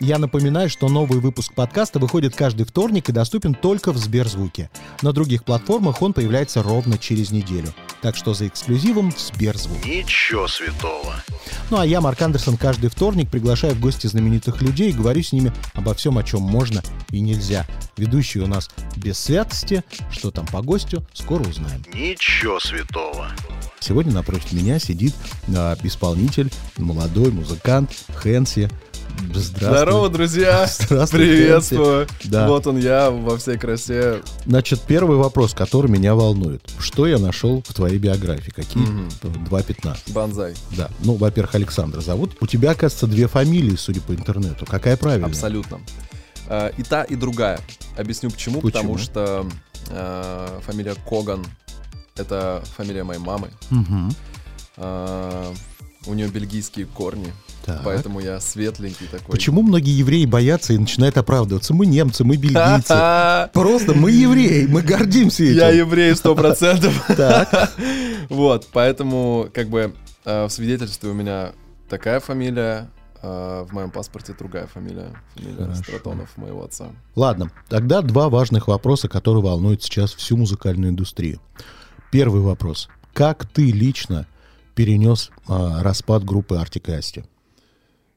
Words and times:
Я 0.00 0.18
напоминаю, 0.18 0.70
что 0.70 0.88
новый 0.88 1.18
выпуск 1.18 1.52
подкаста 1.54 1.98
выходит 1.98 2.36
каждый 2.36 2.64
вторник 2.64 3.08
и 3.08 3.12
доступен 3.12 3.52
только 3.54 3.92
в 3.92 3.96
Сберзвуке. 3.96 4.70
На 5.02 5.12
других 5.12 5.42
платформах 5.42 6.02
он 6.02 6.12
появляется 6.12 6.62
ровно 6.62 6.98
через 6.98 7.32
неделю. 7.32 7.74
Так 8.00 8.14
что 8.14 8.32
за 8.32 8.46
эксклюзивом 8.46 9.10
в 9.10 9.18
Сберзвук. 9.18 9.84
Ничего 9.84 10.46
святого. 10.46 11.16
Ну 11.70 11.78
а 11.78 11.86
я, 11.86 12.00
Марк 12.00 12.22
Андерсон, 12.22 12.56
каждый 12.56 12.90
вторник 12.90 13.28
приглашаю 13.28 13.74
в 13.74 13.80
гости 13.80 14.06
знаменитых 14.06 14.62
людей 14.62 14.90
и 14.90 14.94
говорю 14.94 15.20
с 15.20 15.32
ними 15.32 15.52
обо 15.74 15.94
всем, 15.94 16.16
о 16.16 16.22
чем 16.22 16.42
можно 16.42 16.80
и 17.10 17.18
нельзя. 17.18 17.66
Ведущий 17.96 18.38
у 18.38 18.46
нас 18.46 18.70
без 18.96 19.18
святости. 19.18 19.82
Что 20.12 20.30
там 20.30 20.46
по 20.46 20.62
гостю, 20.62 21.04
скоро 21.12 21.42
узнаем. 21.42 21.82
Ничего 21.92 22.60
святого. 22.60 23.32
Сегодня 23.80 24.12
напротив 24.12 24.52
меня 24.52 24.78
сидит 24.78 25.14
а, 25.56 25.76
исполнитель, 25.82 26.50
молодой 26.76 27.32
музыкант 27.32 27.90
Хэнси. 28.14 28.70
Здравствуй. 29.16 29.68
Здорово, 29.68 30.08
друзья! 30.08 30.66
Здравствуй, 30.78 31.20
Приветствую! 31.20 32.06
Да. 32.24 32.48
Вот 32.48 32.66
он 32.66 32.78
я 32.78 33.10
во 33.10 33.36
всей 33.36 33.58
красе. 33.58 34.22
Значит, 34.46 34.80
первый 34.82 35.16
вопрос, 35.16 35.54
который 35.54 35.90
меня 35.90 36.14
волнует. 36.14 36.62
Что 36.78 37.06
я 37.06 37.18
нашел 37.18 37.62
в 37.66 37.74
твоей 37.74 37.98
биографии? 37.98 38.50
Какие 38.50 38.86
два 39.46 39.62
пятна? 39.62 39.96
Банзай. 40.08 40.54
Да. 40.76 40.90
Ну, 41.00 41.14
во-первых, 41.14 41.54
Александра 41.54 42.00
зовут. 42.00 42.36
У 42.40 42.46
тебя, 42.46 42.70
оказывается, 42.72 43.06
две 43.06 43.26
фамилии, 43.28 43.76
судя 43.76 44.00
по 44.00 44.12
интернету. 44.12 44.66
Какая 44.66 44.96
правильная? 44.96 45.28
Абсолютно. 45.28 45.80
А, 46.48 46.68
И 46.76 46.82
та, 46.82 47.02
и 47.04 47.14
другая. 47.14 47.60
Объясню 47.96 48.30
почему. 48.30 48.60
Почему? 48.60 48.72
Потому 48.72 48.98
что 48.98 49.46
а, 49.90 50.60
фамилия 50.64 50.94
Коган— 51.08 51.44
это 52.16 52.62
фамилия 52.76 53.04
моей 53.04 53.20
мамы. 53.20 53.50
А, 54.76 55.52
У 56.08 56.14
нее 56.14 56.28
бельгийские 56.28 56.86
корни. 56.86 57.32
Так. 57.64 57.82
Поэтому 57.84 58.20
я 58.20 58.40
светленький 58.40 59.06
такой. 59.06 59.30
Почему 59.30 59.62
многие 59.62 59.96
евреи 59.96 60.24
боятся 60.24 60.72
и 60.72 60.78
начинают 60.78 61.18
оправдываться? 61.18 61.74
Мы 61.74 61.84
немцы, 61.84 62.24
мы 62.24 62.36
бельгийцы. 62.36 62.94
Просто 63.52 63.92
мы 63.94 64.10
евреи, 64.10 64.66
мы 64.66 64.80
гордимся 64.80 65.44
этим. 65.44 65.56
Я 65.56 65.68
еврей 65.68 66.14
сто 66.16 66.34
процентов. 66.34 66.94
Вот, 68.28 68.68
поэтому 68.72 69.48
как 69.52 69.68
бы 69.68 69.94
э, 70.24 70.44
в 70.44 70.50
свидетельстве 70.50 71.10
у 71.10 71.14
меня 71.14 71.52
такая 71.88 72.20
фамилия, 72.20 72.90
а 73.22 73.64
в 73.64 73.72
моем 73.72 73.90
паспорте 73.90 74.34
другая 74.38 74.66
фамилия. 74.66 75.14
Фамилия 75.34 75.64
Хорошо. 75.64 75.82
Стратонов 75.82 76.36
моего 76.36 76.64
отца. 76.64 76.88
Ладно, 77.16 77.50
тогда 77.68 78.02
два 78.02 78.28
важных 78.28 78.68
вопроса, 78.68 79.08
которые 79.08 79.42
волнуют 79.42 79.82
сейчас 79.82 80.14
всю 80.14 80.36
музыкальную 80.36 80.90
индустрию. 80.90 81.40
Первый 82.10 82.40
вопрос. 82.40 82.88
Как 83.12 83.46
ты 83.46 83.70
лично 83.70 84.26
перенес 84.78 85.30
а, 85.48 85.82
распад 85.82 86.22
группы 86.24 86.54
Артик 86.54 86.88
и 86.88 86.92
Асти? 86.92 87.24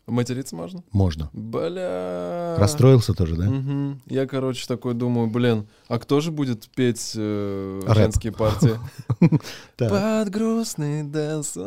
Материться 0.06 0.56
можно? 0.56 0.84
Можно. 0.92 1.32
Бля. 1.34 2.56
Расстроился 2.60 3.14
тоже, 3.16 3.36
да? 3.36 3.50
Мгм. 3.50 4.00
Я, 4.06 4.28
короче, 4.28 4.68
такой 4.68 4.94
думаю, 4.94 5.28
блин, 5.28 5.66
а 5.88 5.98
кто 5.98 6.20
же 6.22 6.30
будет 6.32 6.70
петь 6.76 7.14
э, 7.16 7.80
Рэп. 7.88 7.96
женские 7.98 8.32
партии? 8.32 8.78
Под 9.78 10.30
грустный 10.30 11.02
дэнс. 11.04 11.58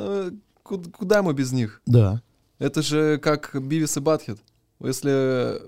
ку- 0.62 0.83
Куда 0.97 1.25
мы 1.25 1.33
без 1.34 1.50
них? 1.50 1.83
Да. 1.87 2.22
Это 2.61 2.81
же 2.83 3.19
как 3.19 3.50
Бивис 3.61 3.97
и 3.97 4.00
Батхед. 4.00 4.39
Если 4.78 5.61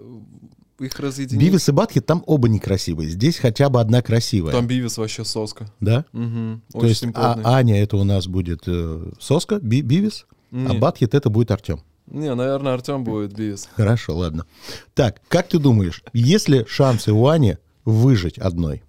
их 0.78 0.98
разъединить... 1.00 1.42
Бивис 1.42 1.68
и 1.68 1.72
Батхед 1.72 2.06
там 2.06 2.22
оба 2.26 2.48
некрасивые. 2.48 3.10
Здесь 3.10 3.38
хотя 3.38 3.68
бы 3.68 3.80
одна 3.80 4.02
красивая. 4.02 4.52
Там 4.52 4.66
Бивис 4.66 4.98
вообще 4.98 5.24
соска. 5.24 5.70
Да? 5.80 6.04
Мгм. 6.12 6.62
То 6.72 6.78
Очень 6.78 6.88
есть 6.88 7.04
а-. 7.14 7.40
Аня 7.44 7.82
это 7.82 7.96
у 7.96 8.04
нас 8.04 8.26
будет 8.26 8.62
э, 8.66 9.10
Соска, 9.18 9.58
Би- 9.60 9.82
Бивис, 9.82 10.26
а 10.52 10.56
Не, 10.56 10.78
Батхед 10.78 11.14
это 11.14 11.30
будет 11.30 11.50
Артем. 11.50 11.80
не, 12.06 12.34
наверное, 12.34 12.74
Артем 12.74 13.04
будет 13.04 13.34
Бивис. 13.34 13.68
Хорошо, 13.74 14.16
ладно. 14.16 14.46
Так, 14.94 15.20
как 15.28 15.48
ты 15.48 15.58
думаешь, 15.58 16.02
есть 16.12 16.48
ли 16.48 16.64
шансы 16.68 17.12
у 17.12 17.26
Ани 17.26 17.56
выжить 17.84 18.38
одной 18.38 18.82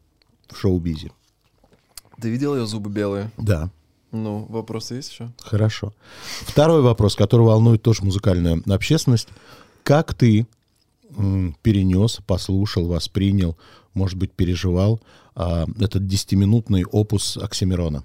в 0.49 0.57
шоу-бизе? 0.57 1.11
Ты 2.21 2.29
видел 2.29 2.55
ее 2.55 2.65
зубы 2.65 2.89
белые? 2.89 3.31
Да. 3.37 3.69
Ну, 4.11 4.45
вопросы 4.49 4.95
есть 4.95 5.11
еще? 5.11 5.31
Хорошо. 5.39 5.93
Второй 6.41 6.81
вопрос, 6.81 7.15
который 7.15 7.45
волнует 7.45 7.83
тоже 7.83 8.03
музыкальную 8.03 8.63
общественность. 8.73 9.27
Как 9.83 10.13
ты 10.13 10.47
перенес, 11.61 12.19
послушал, 12.25 12.87
воспринял, 12.87 13.57
может 13.93 14.17
быть, 14.17 14.31
переживал 14.31 14.99
а, 15.35 15.65
этот 15.79 16.07
десятиминутный 16.07 16.85
опус 16.85 17.37
Оксимирона? 17.37 18.03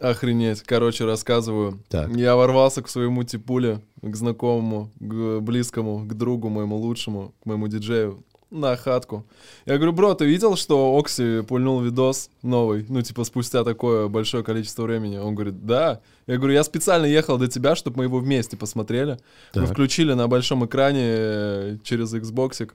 Охренеть. 0.00 0.62
Короче, 0.62 1.04
рассказываю. 1.04 1.78
Так. 1.88 2.14
Я 2.16 2.34
ворвался 2.34 2.82
к 2.82 2.88
своему 2.88 3.22
типуле, 3.22 3.80
к 4.00 4.16
знакомому, 4.16 4.90
к 4.98 5.40
близкому, 5.40 6.06
к 6.06 6.14
другу 6.14 6.48
моему 6.48 6.76
лучшему, 6.76 7.34
к 7.42 7.46
моему 7.46 7.68
диджею 7.68 8.24
на 8.50 8.76
хатку. 8.76 9.24
Я 9.66 9.76
говорю, 9.76 9.92
бро, 9.92 10.14
ты 10.14 10.24
видел, 10.26 10.56
что 10.56 10.96
Окси 10.98 11.42
пульнул 11.42 11.80
видос 11.80 12.30
новый? 12.42 12.84
Ну, 12.88 13.00
типа, 13.02 13.24
спустя 13.24 13.64
такое 13.64 14.08
большое 14.08 14.42
количество 14.42 14.82
времени. 14.82 15.18
Он 15.18 15.34
говорит, 15.34 15.64
да. 15.64 16.00
Я 16.26 16.36
говорю, 16.36 16.54
я 16.54 16.64
специально 16.64 17.06
ехал 17.06 17.38
до 17.38 17.48
тебя, 17.48 17.76
чтобы 17.76 17.98
мы 17.98 18.04
его 18.04 18.18
вместе 18.18 18.56
посмотрели. 18.56 19.18
Мы 19.54 19.62
Так. 19.62 19.70
включили 19.70 20.14
на 20.14 20.26
большом 20.28 20.64
экране 20.66 21.02
э, 21.04 21.76
через 21.84 22.12
Xbox, 22.14 22.70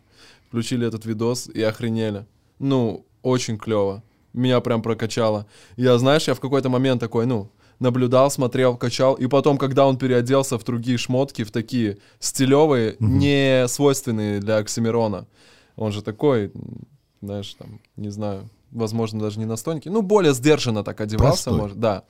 включили 0.47 0.88
этот 0.88 1.06
видос 1.06 1.47
и 1.47 1.62
охренели. 1.62 2.25
Ну, 2.59 3.06
очень 3.22 3.57
клево. 3.57 4.02
Меня 4.34 4.59
прям 4.62 4.81
прокачало. 4.81 5.46
Я, 5.78 5.97
знаешь, 5.97 6.28
я 6.28 6.34
в 6.34 6.40
какой-то 6.40 6.69
момент 6.69 7.00
такой, 7.02 7.25
ну, 7.25 7.50
наблюдал, 7.80 8.30
смотрел, 8.31 8.78
качал. 8.78 9.16
И 9.16 9.28
потом, 9.28 9.57
когда 9.57 9.86
он 9.86 9.97
переоделся 9.97 10.57
в 10.57 10.63
другие 10.63 10.97
шмотки, 10.97 11.44
в 11.44 11.52
такие 11.52 11.97
стилевые, 12.19 12.96
не 13.00 13.68
свойственные 13.68 14.40
для 14.40 14.57
Оксимирона. 14.57 15.25
Он 15.75 15.91
же 15.91 16.02
такой, 16.02 16.52
знаешь, 17.22 17.53
там, 17.56 17.80
не 17.96 18.09
знаю, 18.09 18.50
возможно, 18.72 19.19
даже 19.19 19.40
не 19.40 19.46
настойники. 19.46 19.90
Ну, 19.90 20.02
более 20.02 20.34
сдержанно 20.34 20.84
так 20.84 21.02
одевался, 21.02 21.44
Простой. 21.46 21.62
может, 21.62 21.80
да. 21.80 22.03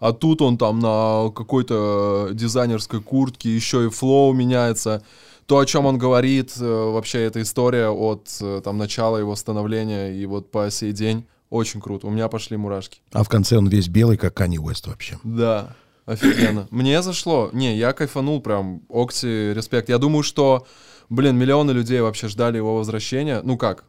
А 0.00 0.12
тут 0.12 0.42
он 0.42 0.58
там 0.58 0.78
на 0.78 1.30
какой-то 1.30 2.30
дизайнерской 2.32 3.02
куртке, 3.02 3.54
еще 3.54 3.86
и 3.86 3.90
флоу 3.90 4.32
меняется. 4.32 5.02
То, 5.46 5.58
о 5.58 5.66
чем 5.66 5.86
он 5.86 5.98
говорит, 5.98 6.54
э, 6.60 6.64
вообще 6.64 7.24
эта 7.24 7.42
история 7.42 7.88
от 7.88 8.28
э, 8.40 8.60
там 8.62 8.78
начала 8.78 9.16
его 9.18 9.34
становления 9.34 10.12
и 10.12 10.26
вот 10.26 10.50
по 10.50 10.70
сей 10.70 10.92
день, 10.92 11.26
очень 11.50 11.80
круто. 11.80 12.06
У 12.06 12.10
меня 12.10 12.28
пошли 12.28 12.56
мурашки. 12.56 13.00
А 13.12 13.24
в 13.24 13.28
конце 13.28 13.56
он 13.56 13.66
весь 13.68 13.88
белый, 13.88 14.18
как 14.18 14.34
Канни 14.34 14.58
Уэст 14.58 14.86
вообще. 14.86 15.18
Да, 15.24 15.74
офигенно. 16.04 16.68
Мне 16.70 17.02
зашло. 17.02 17.48
Не, 17.52 17.76
я 17.76 17.92
кайфанул 17.92 18.40
прям. 18.40 18.82
Окси, 18.90 19.52
респект. 19.54 19.88
Я 19.88 19.98
думаю, 19.98 20.22
что, 20.22 20.66
блин, 21.08 21.36
миллионы 21.36 21.72
людей 21.72 22.00
вообще 22.00 22.28
ждали 22.28 22.56
его 22.56 22.76
возвращения. 22.76 23.40
Ну 23.42 23.56
как? 23.56 23.84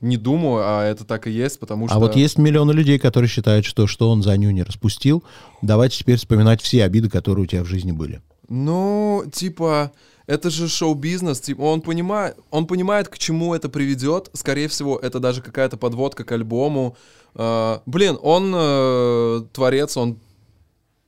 Не 0.00 0.16
думаю, 0.16 0.64
а 0.66 0.84
это 0.84 1.04
так 1.04 1.26
и 1.26 1.30
есть, 1.30 1.58
потому 1.58 1.86
что... 1.86 1.94
А 1.94 1.98
вот 1.98 2.16
есть 2.16 2.38
миллионы 2.38 2.72
людей, 2.72 2.98
которые 2.98 3.28
считают, 3.28 3.66
что 3.66 3.86
что 3.86 4.08
он 4.08 4.22
за 4.22 4.36
ню 4.38 4.50
не 4.50 4.62
распустил. 4.62 5.22
Давайте 5.60 5.98
теперь 5.98 6.16
вспоминать 6.16 6.62
все 6.62 6.84
обиды, 6.84 7.10
которые 7.10 7.44
у 7.44 7.46
тебя 7.46 7.62
в 7.62 7.66
жизни 7.66 7.92
были. 7.92 8.22
Ну, 8.48 9.24
типа, 9.30 9.92
это 10.26 10.48
же 10.48 10.68
шоу-бизнес, 10.68 11.40
типа, 11.40 11.62
он 11.62 11.82
понимает, 11.82 12.36
он 12.50 12.66
понимает, 12.66 13.08
к 13.08 13.18
чему 13.18 13.54
это 13.54 13.68
приведет. 13.68 14.30
Скорее 14.32 14.68
всего, 14.68 14.98
это 14.98 15.20
даже 15.20 15.42
какая-то 15.42 15.76
подводка 15.76 16.24
к 16.24 16.32
альбому. 16.32 16.96
А, 17.34 17.82
блин, 17.84 18.18
он 18.22 18.52
э, 18.54 19.42
творец, 19.52 19.96
он 19.98 20.18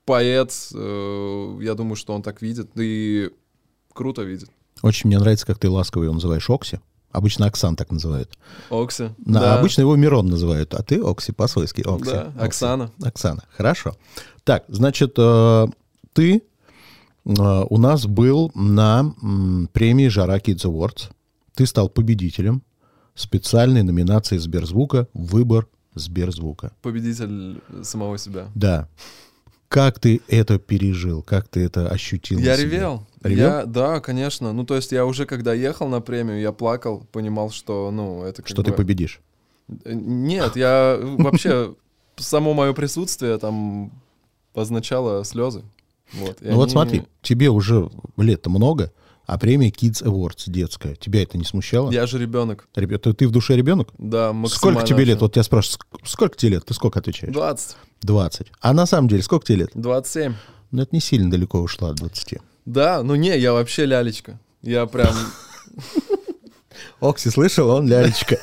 поэт. 0.04 0.52
э, 0.74 1.58
я 1.62 1.74
думаю, 1.74 1.96
что 1.96 2.12
он 2.14 2.22
так 2.22 2.42
видит. 2.42 2.70
И 2.76 3.30
круто 3.94 4.22
видит. 4.22 4.50
Очень 4.82 5.08
мне 5.08 5.18
нравится, 5.18 5.46
как 5.46 5.58
ты 5.58 5.70
ласково 5.70 6.04
его 6.04 6.14
называешь 6.14 6.48
Окси. 6.50 6.78
Обычно 7.12 7.46
Оксан 7.46 7.76
так 7.76 7.90
называют. 7.90 8.36
Окси. 8.70 9.10
На- 9.24 9.40
да. 9.40 9.58
Обычно 9.58 9.82
его 9.82 9.96
Мирон 9.96 10.26
называют, 10.26 10.74
а 10.74 10.82
ты 10.82 10.98
Окси 11.00 11.32
по-свойски. 11.32 11.82
Окси. 11.82 12.10
Да, 12.10 12.22
Окси. 12.22 12.38
Оксана. 12.38 12.90
Оксана, 13.02 13.42
хорошо. 13.56 13.96
Так, 14.44 14.64
значит, 14.68 15.14
э, 15.18 15.66
ты 16.14 16.36
э, 16.36 16.42
у 17.24 17.78
нас 17.78 18.06
был 18.06 18.50
на 18.54 19.14
премии 19.72 20.08
«Жара 20.08 20.38
Kids 20.38 20.64
Awards». 20.64 21.10
Ты 21.54 21.66
стал 21.66 21.88
победителем 21.90 22.62
специальной 23.14 23.82
номинации 23.82 24.38
Сберзвука 24.38 25.06
«Выбор 25.12 25.68
Сберзвука». 25.94 26.72
Победитель 26.80 27.60
самого 27.82 28.16
себя. 28.16 28.48
Да. 28.54 28.88
Как 29.68 29.98
ты 29.98 30.22
это 30.28 30.58
пережил? 30.58 31.22
Как 31.22 31.48
ты 31.48 31.60
это 31.60 31.88
ощутил? 31.88 32.38
Я 32.38 32.56
ревел. 32.56 33.06
Ревел? 33.22 33.46
Я, 33.48 33.66
да, 33.66 34.00
конечно. 34.00 34.52
Ну, 34.52 34.64
то 34.64 34.74
есть 34.76 34.92
я 34.92 35.06
уже, 35.06 35.26
когда 35.26 35.52
ехал 35.54 35.88
на 35.88 36.00
премию, 36.00 36.40
я 36.40 36.52
плакал, 36.52 37.06
понимал, 37.12 37.50
что, 37.50 37.90
ну, 37.90 38.22
это 38.24 38.42
как 38.42 38.48
Что 38.48 38.62
ты 38.62 38.70
бы- 38.70 38.76
победишь? 38.76 39.20
Э, 39.84 39.92
Нет, 39.94 40.56
я 40.56 40.98
вообще 41.00 41.74
само 42.16 42.52
мое 42.54 42.72
присутствие 42.72 43.38
там 43.38 43.92
означало 44.54 45.24
слезы. 45.24 45.62
Вот. 46.14 46.38
Ну 46.40 46.56
вот 46.56 46.64
они- 46.64 46.72
смотри, 46.72 47.02
тебе 47.22 47.48
уже 47.48 47.90
лет 48.18 48.44
много, 48.46 48.92
а 49.24 49.38
премия 49.38 49.70
Kids 49.70 50.02
Awards 50.04 50.42
детская. 50.50 50.94
Тебя 50.96 51.22
это 51.22 51.38
не 51.38 51.44
смущало? 51.44 51.90
Я 51.90 52.06
же 52.06 52.18
ребенок. 52.18 52.68
Ребята, 52.74 53.14
ты 53.14 53.26
в 53.26 53.30
душе 53.30 53.56
ребенок? 53.56 53.90
Да, 53.96 54.32
максимально. 54.32 54.80
Сколько 54.80 54.84
тебе 54.86 55.04
лет? 55.04 55.20
Вот 55.20 55.32
тебя 55.32 55.42
спрашивают, 55.42 55.80
ск- 55.92 55.98
сколько 56.04 56.36
тебе 56.36 56.52
лет? 56.52 56.66
Ты 56.66 56.74
сколько 56.74 56.98
отвечаешь? 56.98 57.32
20. 57.32 57.76
20. 58.02 58.48
А 58.60 58.72
на 58.74 58.84
самом 58.84 59.08
деле, 59.08 59.22
сколько 59.22 59.46
тебе 59.46 59.58
лет? 59.58 59.70
27. 59.74 60.34
Ну, 60.72 60.82
это 60.82 60.94
не 60.94 61.00
сильно 61.00 61.30
далеко 61.30 61.60
ушла 61.60 61.90
от 61.90 61.96
20. 61.96 62.40
Да, 62.64 63.02
ну 63.02 63.14
не, 63.14 63.36
я 63.38 63.52
вообще 63.52 63.86
лялечка. 63.86 64.38
Я 64.62 64.86
прям... 64.86 65.14
Окси, 67.00 67.30
слышал, 67.30 67.68
он 67.70 67.88
лялечка. 67.88 68.38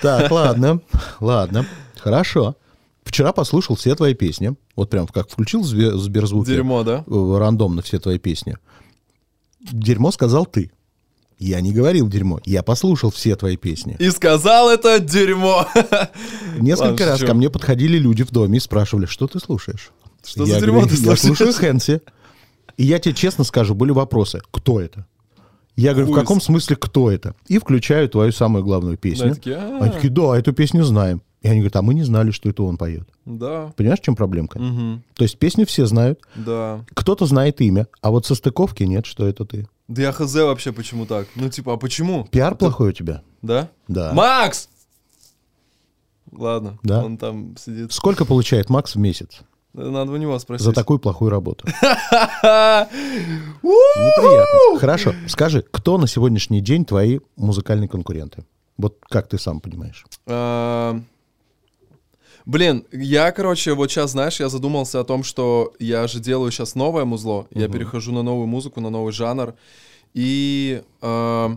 Так, 0.00 0.30
ладно, 0.30 0.80
ладно, 1.20 1.66
хорошо. 1.96 2.56
Вчера 3.04 3.32
послушал 3.32 3.76
все 3.76 3.94
твои 3.94 4.14
песни. 4.14 4.54
Вот 4.74 4.90
прям 4.90 5.06
как 5.06 5.30
включил 5.30 5.62
в 5.62 5.66
Сбер- 5.66 5.96
Сберзвуке. 5.96 6.52
Дерьмо, 6.52 6.82
да? 6.82 7.04
э, 7.06 7.36
Рандомно 7.38 7.80
все 7.82 7.98
твои 8.00 8.18
песни. 8.18 8.58
Дерьмо 9.60 10.10
сказал 10.10 10.44
ты. 10.44 10.72
Я 11.38 11.60
не 11.60 11.72
говорил 11.72 12.08
дерьмо. 12.08 12.40
Я 12.44 12.62
послушал 12.62 13.10
все 13.10 13.36
твои 13.36 13.56
песни. 13.56 13.94
И 14.00 14.10
сказал 14.10 14.68
это 14.70 14.98
дерьмо. 14.98 15.66
Несколько 16.58 16.90
Ладно, 17.02 17.06
раз 17.06 17.18
шучу. 17.20 17.26
ко 17.28 17.34
мне 17.34 17.48
подходили 17.50 17.96
люди 17.98 18.24
в 18.24 18.30
доме 18.32 18.56
и 18.56 18.60
спрашивали, 18.60 19.06
что 19.06 19.28
ты 19.28 19.38
слушаешь? 19.38 19.92
Что 20.24 20.44
Я 20.44 20.54
за 20.54 20.60
дерьмо 20.60 20.80
говорю, 20.80 20.96
ты 20.96 21.00
Я 21.02 21.16
слушаешь? 21.16 21.20
слушаю 21.36 21.52
Хэнси. 21.54 22.00
И 22.76 22.84
я 22.84 22.98
тебе 22.98 23.14
честно 23.14 23.44
скажу, 23.44 23.74
были 23.74 23.90
вопросы. 23.92 24.40
Кто 24.50 24.80
это? 24.80 25.06
Я 25.76 25.92
говорю, 25.92 26.10
в 26.12 26.14
каком 26.14 26.40
смысле 26.40 26.76
кто 26.76 27.10
это? 27.10 27.34
И 27.48 27.58
включаю 27.58 28.08
твою 28.08 28.32
самую 28.32 28.64
главную 28.64 28.96
песню. 28.96 29.26
Они 29.26 29.34
такие, 29.34 29.56
«А, 29.56 29.78
Они 29.82 29.92
такие, 29.92 30.10
да, 30.10 30.36
эту 30.38 30.52
песню 30.52 30.84
знаем. 30.84 31.22
И 31.42 31.48
они 31.48 31.58
говорят, 31.60 31.76
а 31.76 31.82
мы 31.82 31.92
не 31.94 32.02
знали, 32.02 32.30
что 32.30 32.48
это 32.48 32.62
он 32.62 32.76
поет. 32.78 33.06
Да. 33.26 33.72
Понимаешь, 33.76 34.00
в 34.00 34.02
чем 34.02 34.16
проблемка? 34.16 34.58
Мгм. 34.58 35.02
То 35.14 35.22
есть 35.24 35.38
песню 35.38 35.66
все 35.66 35.84
знают, 35.86 36.20
Да. 36.34 36.84
кто-то 36.94 37.26
знает 37.26 37.60
имя, 37.60 37.86
а 38.00 38.10
вот 38.10 38.24
со 38.26 38.34
стыковки 38.34 38.82
нет, 38.84 39.04
что 39.06 39.26
это 39.28 39.44
ты. 39.44 39.68
Да 39.86 40.02
я 40.02 40.12
хз 40.12 40.34
вообще, 40.34 40.72
почему 40.72 41.06
так? 41.06 41.28
Ну, 41.36 41.48
типа, 41.50 41.74
а 41.74 41.76
почему? 41.76 42.26
Пиар 42.30 42.56
плохой 42.56 42.88
у 42.88 42.92
тебя? 42.92 43.22
Да? 43.42 43.68
Да. 43.86 44.12
Макс! 44.14 44.68
Ладно, 46.32 46.78
Да? 46.82 47.04
он 47.04 47.16
там 47.18 47.56
сидит. 47.56 47.92
Сколько 47.92 48.24
получает 48.24 48.68
Макс 48.68 48.94
в 48.94 48.98
месяц 48.98 49.40
Надо 49.76 50.12
у 50.12 50.16
него 50.16 50.38
спросить. 50.38 50.64
за 50.64 50.72
такую 50.72 50.98
плохую 50.98 51.30
работу? 51.30 51.66
Неприятно. 53.62 54.78
Хорошо. 54.78 55.14
Скажи, 55.28 55.62
кто 55.70 55.98
на 55.98 56.06
сегодняшний 56.06 56.62
день 56.62 56.84
твои 56.86 57.20
музыкальные 57.36 57.88
конкуренты? 57.88 58.44
Вот 58.78 58.96
как 59.08 59.28
ты 59.28 59.38
сам 59.38 59.60
понимаешь? 59.60 60.06
А, 60.26 60.98
Блин, 62.46 62.84
я, 62.92 63.32
короче, 63.32 63.74
вот 63.74 63.90
сейчас, 63.90 64.12
знаешь, 64.12 64.40
я 64.40 64.48
задумался 64.48 65.00
о 65.00 65.04
том, 65.04 65.24
что 65.24 65.74
я 65.78 66.06
же 66.06 66.20
делаю 66.20 66.52
сейчас 66.52 66.74
новое 66.76 67.04
музло, 67.04 67.46
я 67.50 67.68
перехожу 67.68 68.12
на 68.12 68.22
новую 68.22 68.46
музыку, 68.46 68.80
на 68.80 68.88
новый 68.88 69.12
жанр, 69.12 69.54
и 70.14 70.82
а, 71.02 71.56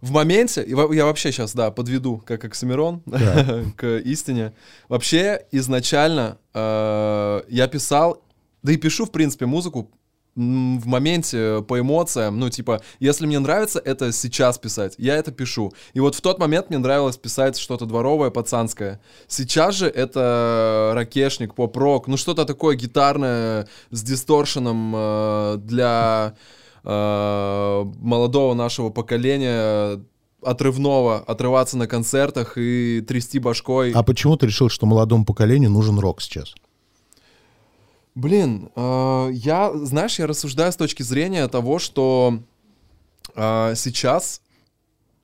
в 0.00 0.10
моменте, 0.12 0.64
я 0.66 1.04
вообще 1.04 1.32
сейчас, 1.32 1.54
да, 1.54 1.70
подведу, 1.70 2.22
как 2.24 2.44
Оксимирон, 2.44 3.00
к 3.76 3.98
истине. 3.98 4.52
Вообще, 4.88 5.46
изначально 5.52 6.38
а, 6.52 7.44
я 7.48 7.66
писал, 7.66 8.22
да 8.62 8.72
и 8.72 8.76
пишу, 8.76 9.06
в 9.06 9.10
принципе, 9.10 9.46
музыку 9.46 9.90
в 10.36 10.86
моменте, 10.86 11.64
по 11.66 11.80
эмоциям, 11.80 12.38
ну, 12.38 12.50
типа, 12.50 12.82
если 13.00 13.24
мне 13.24 13.38
нравится 13.38 13.80
это 13.82 14.12
сейчас 14.12 14.58
писать, 14.58 14.94
я 14.98 15.16
это 15.16 15.32
пишу. 15.32 15.72
И 15.94 16.00
вот 16.00 16.14
в 16.14 16.20
тот 16.20 16.38
момент 16.38 16.68
мне 16.68 16.78
нравилось 16.78 17.16
писать 17.16 17.56
что-то 17.56 17.86
дворовое, 17.86 18.28
пацанское. 18.28 19.00
Сейчас 19.28 19.76
же 19.76 19.86
это 19.86 20.92
ракешник, 20.94 21.54
поп-рок, 21.54 22.06
ну, 22.06 22.18
что-то 22.18 22.44
такое 22.44 22.76
гитарное 22.76 23.66
с 23.90 24.02
дисторшеном 24.02 24.92
э, 24.94 25.56
для 25.62 26.34
э, 26.86 27.84
молодого 27.98 28.54
нашего 28.54 28.90
поколения, 28.90 30.00
отрывного, 30.42 31.18
отрываться 31.18 31.76
на 31.76 31.86
концертах 31.86 32.56
и 32.56 33.04
трясти 33.06 33.38
башкой. 33.38 33.92
А 33.92 34.02
почему 34.02 34.36
ты 34.36 34.46
решил, 34.46 34.68
что 34.68 34.86
молодому 34.86 35.24
поколению 35.24 35.70
нужен 35.70 35.98
рок 35.98 36.22
сейчас? 36.22 36.54
Блин, 38.14 38.70
э, 38.74 39.30
я, 39.32 39.72
знаешь, 39.74 40.18
я 40.18 40.26
рассуждаю 40.26 40.72
с 40.72 40.76
точки 40.76 41.02
зрения 41.02 41.46
того, 41.48 41.78
что 41.78 42.38
э, 43.34 43.74
сейчас 43.76 44.40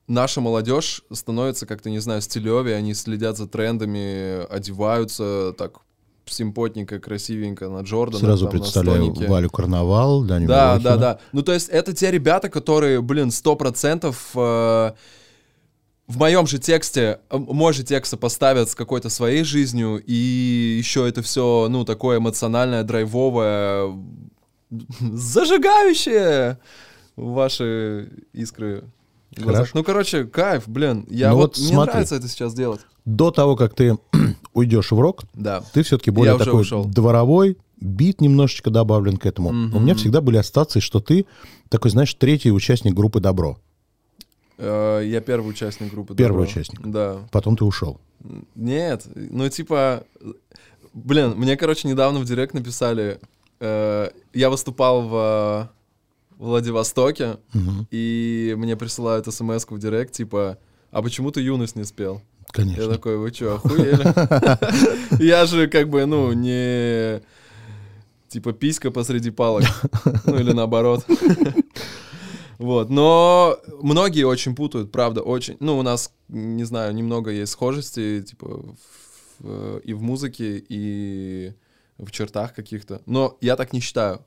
наша 0.07 0.41
молодежь 0.41 1.01
становится 1.11 1.65
как-то, 1.65 1.89
не 1.89 1.99
знаю, 1.99 2.21
стилевее, 2.21 2.75
они 2.75 2.93
следят 2.93 3.37
за 3.37 3.47
трендами, 3.47 4.45
одеваются 4.45 5.55
так 5.57 5.79
симпотненько, 6.25 6.99
красивенько 6.99 7.69
на 7.69 7.81
Джордана. 7.81 8.19
Сразу 8.19 8.45
там, 8.45 8.51
представляю. 8.51 9.13
Валю 9.27 9.49
Карнавал, 9.49 10.23
Даню 10.23 10.47
Да, 10.47 10.71
Милохина. 10.73 10.89
да, 10.89 10.97
да. 10.97 11.19
Ну, 11.31 11.41
то 11.41 11.53
есть 11.53 11.69
это 11.69 11.93
те 11.93 12.11
ребята, 12.11 12.49
которые, 12.49 13.01
блин, 13.01 13.31
сто 13.31 13.55
процентов 13.55 14.31
э, 14.35 14.91
в 16.07 16.17
моем 16.17 16.47
же 16.47 16.59
тексте, 16.59 17.19
э, 17.29 17.37
мой 17.37 17.73
же 17.73 17.83
текст 17.83 18.11
сопоставят 18.11 18.69
с 18.69 18.75
какой-то 18.75 19.09
своей 19.09 19.43
жизнью, 19.43 20.01
и 20.05 20.75
еще 20.77 21.07
это 21.07 21.21
все, 21.21 21.67
ну, 21.69 21.85
такое 21.85 22.17
эмоциональное, 22.19 22.83
драйвовое, 22.83 23.93
зажигающее 24.99 26.59
ваши 27.15 28.09
искры. 28.33 28.83
Хорошо. 29.41 29.71
Ну, 29.73 29.83
короче, 29.83 30.25
кайф, 30.25 30.67
блин. 30.67 31.05
Я 31.09 31.31
Ну 31.31 31.37
вот, 31.37 31.57
вот 31.57 31.57
мне 31.59 31.67
смотри. 31.73 31.91
нравится 31.93 32.15
это 32.15 32.27
сейчас 32.27 32.53
делать. 32.53 32.81
До 33.05 33.31
того, 33.31 33.55
как 33.55 33.73
ты 33.75 33.97
уйдешь 34.53 34.91
в 34.91 34.99
рок, 34.99 35.23
Да. 35.33 35.63
ты 35.73 35.83
все-таки 35.83 36.11
более 36.11 36.33
Я 36.33 36.39
такой 36.39 36.61
ушел. 36.61 36.85
дворовой, 36.85 37.57
бит 37.79 38.21
немножечко 38.21 38.69
добавлен 38.69 39.17
к 39.17 39.25
этому. 39.25 39.49
У 39.49 39.79
меня 39.79 39.95
всегда 39.95 40.21
были 40.21 40.37
ассоциации, 40.37 40.79
что 40.79 40.99
ты 40.99 41.25
такой, 41.69 41.91
знаешь, 41.91 42.13
третий 42.13 42.51
участник 42.51 42.93
группы 42.93 43.19
«Добро». 43.19 43.57
Э, 44.57 45.01
я 45.03 45.19
первый 45.21 45.49
участник 45.49 45.91
группы. 45.91 46.15
Первый 46.15 46.45
«Добро». 46.45 46.51
участник. 46.51 46.79
Да. 46.87 47.17
Потом 47.31 47.57
ты 47.57 47.65
ушел. 47.65 47.99
Нет, 48.55 49.05
ну 49.15 49.49
типа, 49.49 50.05
блин, 50.93 51.31
мне, 51.35 51.57
короче, 51.57 51.87
недавно 51.89 52.19
в 52.19 52.25
директ 52.25 52.53
написали, 52.53 53.19
э, 53.59 54.09
я 54.33 54.49
выступал 54.49 55.01
в 55.09 55.69
Владивостоке, 56.37 57.37
и 57.91 58.53
мне 58.57 58.75
присылают 58.75 59.31
смс 59.33 59.65
в 59.69 59.79
директ, 59.79 60.13
типа, 60.13 60.57
а 60.91 61.01
почему 61.01 61.31
ты 61.31 61.41
юность 61.41 61.75
не 61.75 61.83
спел? 61.85 62.15
Я 62.15 62.53
Конечно. 62.63 62.87
такой, 62.87 63.17
вы 63.17 63.31
что, 63.33 63.55
охуели? 63.55 65.23
Я 65.23 65.45
же 65.45 65.67
как 65.67 65.89
бы, 65.89 66.05
ну, 66.05 66.33
не 66.33 67.21
типа 68.27 68.51
писька 68.53 68.91
посреди 68.91 69.31
палок, 69.31 69.63
ну 70.25 70.39
или 70.39 70.51
наоборот. 70.51 71.05
Вот, 72.59 72.89
но 72.89 73.57
многие 73.81 74.23
очень 74.23 74.55
путают, 74.55 74.91
правда, 74.91 75.21
очень. 75.21 75.57
Ну, 75.59 75.77
у 75.79 75.81
нас, 75.81 76.13
не 76.29 76.63
знаю, 76.63 76.93
немного 76.93 77.31
есть 77.31 77.51
схожести, 77.51 78.21
типа, 78.21 78.47
в- 78.47 78.75
в- 79.39 79.79
и 79.79 79.93
в 79.93 80.01
музыке, 80.01 80.63
и 80.69 81.53
в 81.97 82.11
чертах 82.11 82.53
каких-то. 82.53 83.01
Но 83.05 83.37
я 83.41 83.55
так 83.55 83.73
не 83.73 83.79
считаю. 83.79 84.23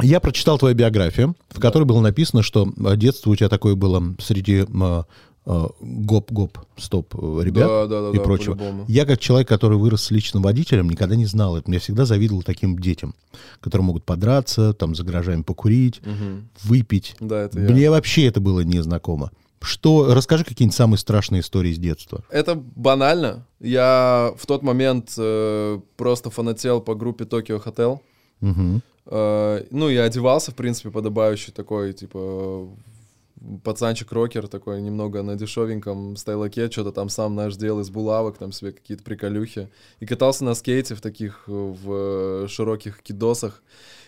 Я 0.00 0.20
прочитал 0.20 0.58
твою 0.58 0.74
биографию, 0.74 1.34
в 1.50 1.60
которой 1.60 1.84
было 1.84 2.00
написано, 2.00 2.42
что 2.42 2.72
э, 2.84 2.96
детство 2.96 3.30
у 3.30 3.36
тебя 3.36 3.48
такое 3.48 3.74
было 3.74 4.02
среди 4.18 4.64
э, 4.66 5.02
э, 5.46 5.66
гоп-гоп, 5.80 6.58
стоп, 6.78 7.14
э, 7.16 7.40
ребят 7.44 7.68
Да, 7.68 7.86
да, 7.86 8.02
да, 8.02 8.10
и 8.10 8.16
да, 8.16 8.22
прочего. 8.22 8.54
по-любому. 8.54 8.84
Я, 8.88 9.04
как 9.04 9.18
человек, 9.20 9.48
который 9.48 9.76
вырос 9.76 10.04
с 10.04 10.10
личным 10.10 10.42
водителем, 10.42 10.88
никогда 10.88 11.16
не 11.16 11.26
знал 11.26 11.56
это. 11.56 11.70
Я 11.70 11.80
всегда 11.80 12.06
завидовал 12.06 12.42
таким 12.42 12.78
детям, 12.78 13.14
которые 13.60 13.84
могут 13.84 14.04
подраться, 14.04 14.72
там, 14.72 14.94
за 14.94 15.04
гаражами 15.04 15.42
покурить, 15.42 16.00
Мгм. 16.06 16.48
выпить. 16.62 17.14
Да, 17.20 17.42
это 17.42 17.60
я. 17.60 17.68
Мне 17.68 17.90
вообще 17.90 18.26
это 18.26 18.40
было 18.40 18.60
незнакомо. 18.60 19.32
Что, 19.62 20.14
расскажи 20.14 20.44
какие-нибудь 20.44 20.74
самые 20.76 20.96
страшные 20.98 21.42
истории 21.42 21.74
с 21.74 21.78
детства. 21.78 22.24
Это 22.30 22.54
банально. 22.54 23.44
Я 23.60 24.32
в 24.38 24.46
тот 24.46 24.62
момент 24.62 25.12
э, 25.18 25.78
просто 25.98 26.30
фанател 26.30 26.80
по 26.80 26.94
группе 26.94 27.24
Tokyo 27.24 27.62
Hotel. 27.62 27.98
Мгм. 28.40 28.80
Э, 29.10 29.64
ну, 29.70 29.88
я 29.88 30.04
одевался, 30.04 30.52
в 30.52 30.54
принципе, 30.54 30.90
подобающий 30.90 31.52
такой, 31.52 31.92
типа, 31.92 32.68
пацанчик-рокер 33.64 34.48
такой, 34.48 34.80
немного 34.80 35.22
на 35.22 35.34
дешевеньком 35.34 36.16
стайлаке, 36.16 36.70
что-то 36.70 36.92
там 36.92 37.08
сам 37.08 37.34
наш 37.34 37.56
делал 37.56 37.80
из 37.80 37.90
булавок, 37.90 38.38
там 38.38 38.52
себе 38.52 38.72
какие-то 38.72 39.02
приколюхи. 39.02 39.68
И 39.98 40.06
катался 40.06 40.44
на 40.44 40.54
скейте 40.54 40.94
в 40.94 41.00
таких, 41.00 41.44
э, 41.48 41.52
в 41.52 42.48
широких 42.48 43.02
кидосах. 43.02 43.62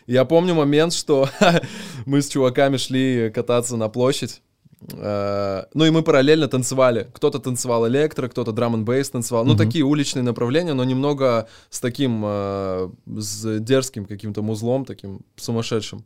И 0.06 0.12
я 0.12 0.25
помню 0.25 0.54
момент, 0.54 0.92
что 0.92 1.28
мы 2.06 2.23
с 2.23 2.28
чуваками 2.28 2.76
шли 2.76 3.30
кататься 3.35 3.76
на 3.76 3.88
площадь, 3.88 4.40
Э, 4.40 4.51
Ну 4.91 5.85
и 5.85 5.91
мы 5.91 6.03
параллельно 6.03 6.49
танцевали. 6.49 7.09
Кто-то 7.12 7.39
танцевал 7.39 7.87
электро, 7.89 8.29
кто-то 8.29 8.53
драм 8.53 8.75
н 8.75 8.85
бейс 8.85 9.11
танцевал. 9.11 9.45
Ну, 9.45 9.57
такие 9.57 9.85
уличные 9.85 10.23
направления, 10.23 10.75
но 10.75 10.85
немного 10.85 11.49
с 11.71 11.81
таким, 11.81 12.23
э, 12.25 12.91
с 13.07 13.61
дерзким 13.61 14.05
каким-то 14.07 14.43
музлом, 14.43 14.85
таким 14.85 15.21
сумасшедшим. 15.37 16.05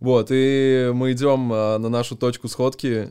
Вот, 0.00 0.28
и 0.30 0.90
мы 0.92 1.12
идем 1.12 1.52
э, 1.52 1.78
на 1.78 1.88
нашу 1.88 2.16
точку 2.16 2.48
сходки, 2.48 3.10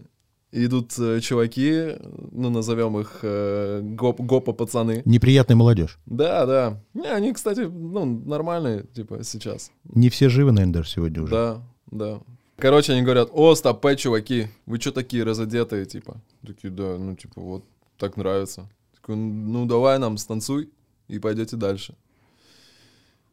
идут 0.51 0.98
э, 1.00 1.20
чуваки, 1.22 1.96
ну, 2.32 2.50
назовем 2.50 3.00
их 3.00 3.20
э, 3.22 3.80
гоп, 3.82 4.20
гопа 4.20 4.51
пацаны. 4.51 5.01
Неприятная 5.06 5.56
молодежь. 5.56 6.00
Да, 6.06 6.46
да. 6.46 6.84
Не, 6.94 7.08
они, 7.08 7.32
кстати, 7.32 7.62
ну, 7.62 8.06
нормальные, 8.06 8.84
типа, 8.94 9.24
сейчас. 9.24 9.72
Не 9.86 10.10
все 10.10 10.27
живы, 10.27 10.51
наверное, 10.51 10.74
даже 10.74 10.89
сегодня 10.89 11.24
уже. 11.24 11.32
Да, 11.32 11.62
да. 11.91 12.20
Короче, 12.62 12.94
они 12.94 13.01
говорят, 13.01 13.30
о, 13.34 13.56
стопэ, 13.56 13.96
чуваки, 13.96 14.48
вы 14.68 14.80
что 14.80 14.91
такие 14.91 15.24
разодетые, 15.24 15.88
типа? 15.88 16.22
Такие, 16.46 16.70
да, 16.72 16.96
ну, 17.00 17.15
типа, 17.15 17.41
вот 17.41 17.65
так 17.98 18.18
нравится. 18.18 18.70
Такой, 18.94 19.15
ну, 19.15 19.65
давай 19.65 19.98
нам 19.98 20.18
станцуй 20.18 20.70
и 21.08 21.18
пойдете 21.18 21.58
дальше. 21.58 21.96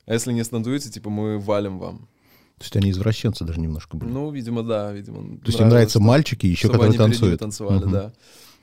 А 0.06 0.14
если 0.14 0.32
не 0.32 0.42
станцуете, 0.44 0.88
типа, 0.88 1.10
мы 1.10 1.38
валим 1.38 1.78
вам. 1.78 2.08
То 2.56 2.64
есть 2.64 2.76
они 2.76 2.90
извращенцы 2.90 3.44
даже 3.44 3.60
немножко 3.60 3.98
были. 3.98 4.10
Ну, 4.10 4.30
видимо, 4.30 4.62
да, 4.62 4.92
видимо. 4.92 5.38
То 5.40 5.46
есть 5.46 5.60
им 5.60 5.68
нравятся 5.68 6.00
мальчики, 6.00 6.46
еще 6.46 6.68
которые 6.70 6.96
танцуют. 6.96 7.38
танцевали, 7.38 7.82
Мгм. 7.84 7.92
да. 7.92 8.12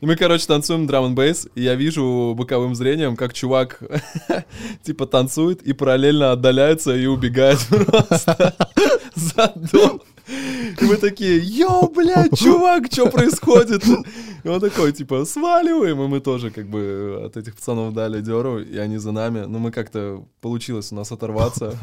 И 0.05 0.07
мы, 0.07 0.15
короче, 0.15 0.45
танцуем 0.45 0.85
драм 0.85 1.15
бейс, 1.15 1.47
и 1.55 1.63
я 1.63 1.74
вижу 1.74 2.35
боковым 2.38 2.75
зрением, 2.75 3.15
как 3.15 3.33
чувак 3.33 3.81
типа 4.83 5.07
танцует 5.07 5.63
и 5.63 5.74
параллельно 5.74 6.31
отдаляется 6.31 6.95
и 6.95 7.07
убегает 7.07 7.57
просто 7.69 8.53
за 9.15 9.51
дом. 9.55 10.03
И 10.79 10.85
мы 10.85 10.97
такие, 10.97 11.39
йоу, 11.39 11.89
блядь, 11.89 12.38
чувак, 12.38 12.85
что 12.91 13.09
происходит? 13.09 13.83
И 14.43 14.47
он 14.47 14.59
такой, 14.59 14.91
типа, 14.91 15.25
сваливаем, 15.25 16.00
и 16.03 16.07
мы 16.07 16.19
тоже 16.19 16.51
как 16.51 16.69
бы 16.69 17.24
от 17.25 17.35
этих 17.35 17.55
пацанов 17.55 17.95
дали 17.95 18.21
дёру, 18.21 18.59
и 18.59 18.77
они 18.77 19.00
за 19.00 19.12
нами. 19.12 19.45
Но 19.47 19.57
мы 19.57 19.71
как-то, 19.71 20.24
получилось 20.39 20.91
у 20.91 20.95
нас 20.95 21.12
оторваться. 21.12 21.79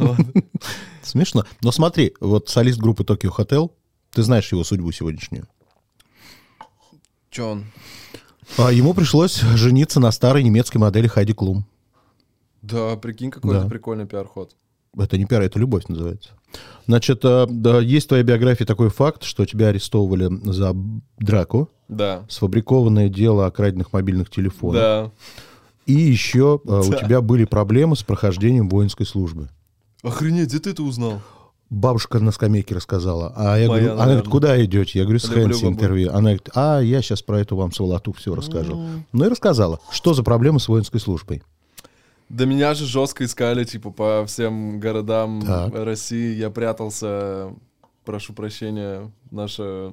Смешно. 1.02 1.44
Но 1.60 1.72
смотри, 1.72 2.14
вот 2.20 2.48
солист 2.48 2.78
группы 2.78 3.02
Tokyo 3.02 3.36
Hotel, 3.36 3.72
ты 4.12 4.22
знаешь 4.22 4.52
его 4.52 4.62
судьбу 4.62 4.92
сегодняшнюю. 4.92 5.48
Чё 7.32 7.48
он? 7.52 7.64
А 8.58 8.70
ему 8.70 8.92
пришлось 8.92 9.40
жениться 9.40 9.98
на 10.00 10.10
старой 10.12 10.42
немецкой 10.42 10.76
модели 10.76 11.06
Хайди 11.08 11.32
Клум. 11.32 11.64
Да, 12.60 12.94
прикинь, 12.96 13.30
какой 13.30 13.52
это 13.56 13.64
Да. 13.64 13.68
прикольный 13.70 14.06
пиар-ход. 14.06 14.54
Это 14.98 15.16
не 15.16 15.24
пиар, 15.24 15.40
это 15.42 15.58
любовь 15.58 15.86
называется. 15.88 16.30
Значит, 16.86 17.24
э, 17.24 17.46
да, 17.48 17.80
есть 17.80 18.04
в 18.04 18.08
твоей 18.10 18.22
биографии 18.24 18.64
такой 18.64 18.90
факт, 18.90 19.22
что 19.22 19.46
тебя 19.46 19.68
арестовывали 19.68 20.28
за 20.52 20.74
драку, 21.18 21.70
Да. 21.88 22.26
сфабрикованное 22.28 23.08
дело 23.08 23.46
о 23.46 23.50
краденных 23.50 23.94
мобильных 23.94 24.28
телефонах. 24.28 24.74
Да. 24.82 25.10
И 25.86 25.94
еще 25.94 26.60
э, 26.66 26.68
у 26.86 26.90
Да. 26.90 26.98
тебя 26.98 27.22
были 27.22 27.46
проблемы 27.46 27.96
с 27.96 28.02
прохождением 28.02 28.68
воинской 28.68 29.06
службы. 29.06 29.48
Охренеть, 30.02 30.48
где 30.48 30.58
ты 30.58 30.70
это 30.70 30.82
узнал? 30.82 31.22
Бабушка 31.72 32.18
на 32.20 32.32
скамейке 32.32 32.74
рассказала. 32.74 33.32
А 33.34 33.56
я 33.58 33.66
Моя, 33.66 33.66
говорю, 33.68 33.84
она 33.86 33.94
говорит, 33.94 34.08
наверное. 34.08 34.30
куда 34.30 34.64
идете? 34.64 34.98
Я 34.98 35.04
говорю, 35.06 35.18
с 35.20 35.28
Люблю 35.30 35.44
Хэнси 35.44 35.62
бабу. 35.64 35.74
интервью. 35.74 36.10
Она 36.10 36.20
говорит, 36.20 36.48
а, 36.54 36.80
я 36.80 37.00
сейчас 37.00 37.22
про 37.22 37.40
эту 37.40 37.56
вам 37.56 37.72
сволоту 37.72 38.12
все 38.12 38.34
расскажу. 38.34 38.78
Ну 39.12 39.24
и 39.24 39.28
рассказала. 39.28 39.80
Что 39.90 40.12
за 40.12 40.22
проблемы 40.22 40.60
с 40.60 40.68
воинской 40.68 41.00
службой? 41.00 41.42
Да 42.28 42.44
меня 42.44 42.74
же 42.74 42.84
жестко 42.84 43.24
искали, 43.24 43.64
типа, 43.64 43.90
по 43.90 44.24
всем 44.26 44.80
городам 44.80 45.40
Так. 45.46 45.72
России. 45.74 46.34
Я 46.34 46.50
прятался, 46.50 47.54
прошу 48.04 48.34
прощения, 48.34 49.10
наша... 49.30 49.92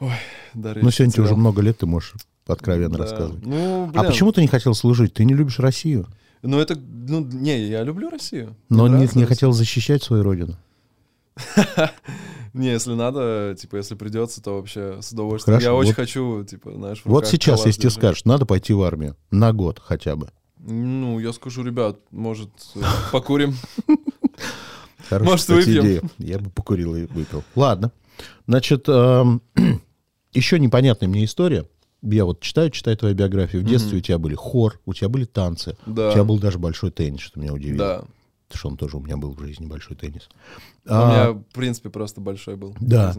Ой, 0.00 0.12
да, 0.54 0.72
Ну, 0.80 0.90
сегодня 0.90 1.12
тебе 1.12 1.24
уже 1.24 1.36
много 1.36 1.60
лет, 1.62 1.76
ты 1.78 1.86
можешь 1.86 2.14
откровенно 2.46 2.96
Да. 2.96 3.02
рассказывать. 3.04 3.44
Ну, 3.44 3.90
А 3.94 4.02
почему 4.02 4.32
ты 4.32 4.40
не 4.40 4.48
хотел 4.48 4.74
служить? 4.74 5.12
Ты 5.14 5.24
не 5.24 5.34
любишь 5.34 5.58
Россию, 5.58 6.06
Ну, 6.42 6.58
это, 6.58 6.74
ну, 6.76 7.20
не, 7.24 7.64
я 7.66 7.84
люблю 7.84 8.10
Россию. 8.10 8.56
но 8.68 8.86
Мне 8.88 9.08
не, 9.14 9.20
не 9.20 9.24
хотел 9.26 9.52
защищать 9.52 10.02
свою 10.02 10.22
родину. 10.22 10.56
Не, 12.52 12.68
если 12.72 12.92
надо, 12.92 13.56
типа, 13.58 13.76
если 13.76 13.94
придется, 13.94 14.42
то 14.42 14.56
вообще 14.56 15.00
с 15.00 15.10
удовольствием. 15.12 15.54
Хорошо, 15.56 15.70
я 15.70 15.74
очень 15.74 15.88
вот- 15.92 15.96
хочу, 15.96 16.44
типа, 16.44 16.72
знаешь, 16.74 17.00
Вот 17.06 17.26
сейчас, 17.26 17.64
если 17.64 17.80
держать. 17.80 17.98
скажут, 17.98 18.26
надо 18.26 18.44
пойти 18.44 18.74
в 18.74 18.82
армию 18.82 19.16
на 19.30 19.54
год 19.54 19.80
хотя 19.82 20.16
бы. 20.16 20.28
Ну, 20.58 21.18
я 21.18 21.32
скажу, 21.32 21.64
ребят, 21.64 21.96
может, 22.10 22.50
э, 22.74 22.80
покурим? 23.12 23.54
Хорошая, 25.08 25.30
Может, 25.30 25.40
кстати, 25.40 25.66
выпьем? 25.66 25.82
идея. 25.82 26.02
Я 26.18 26.38
бы 26.38 26.50
покурил 26.50 26.94
и 26.94 27.06
выпил. 27.06 27.42
Ладно. 27.56 27.90
Значит, 28.46 28.86
эм, 28.88 29.40
еще 30.32 30.58
непонятная 30.58 31.08
мне 31.08 31.24
история. 31.24 31.66
Я 32.02 32.24
вот 32.24 32.40
читаю, 32.40 32.70
читаю 32.70 32.96
твою 32.96 33.14
биографию. 33.14 33.62
В 33.62 33.64
детстве 33.64 33.98
у 33.98 34.00
тебя 34.00 34.18
были 34.18 34.34
хор, 34.34 34.80
у 34.86 34.92
тебя 34.92 35.08
были 35.08 35.24
танцы. 35.24 35.76
Да. 35.86 36.08
У 36.10 36.12
тебя 36.12 36.24
был 36.24 36.38
даже 36.38 36.58
большой 36.58 36.90
теннис, 36.90 37.20
что 37.20 37.38
меня 37.40 37.52
удивило. 37.52 37.78
Да. 37.78 38.04
Потому 38.48 38.58
что 38.58 38.68
он 38.70 38.76
тоже 38.76 38.96
у 38.96 39.00
меня 39.00 39.16
был 39.16 39.34
в 39.34 39.40
жизни, 39.40 39.66
большой 39.66 39.96
теннис. 39.96 40.28
У 40.84 40.90
А, 40.92 41.08
меня, 41.10 41.30
в 41.32 41.54
принципе, 41.54 41.90
просто 41.90 42.20
большой 42.20 42.56
был. 42.56 42.74
Да. 42.80 43.14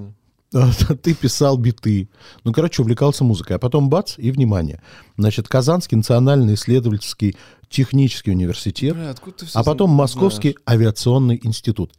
Ты 1.01 1.15
писал 1.15 1.57
биты. 1.57 2.09
Ну, 2.43 2.51
короче, 2.53 2.81
увлекался 2.83 3.23
музыкой. 3.23 3.55
А 3.55 3.59
потом 3.59 3.89
бац, 3.89 4.15
и 4.17 4.31
внимание. 4.31 4.81
Значит, 5.17 5.47
Казанский 5.47 5.97
национальный 5.97 6.53
исследовательский 6.53 7.35
технический 7.69 8.29
университет, 8.31 8.95
Бля, 8.95 9.09
откуда 9.09 9.37
ты 9.37 9.45
всё 9.47 9.59
а 9.59 9.63
потом 9.63 9.89
Московский 9.89 10.51
знаешь? 10.51 10.81
авиационный 10.81 11.39
институт. 11.41 11.91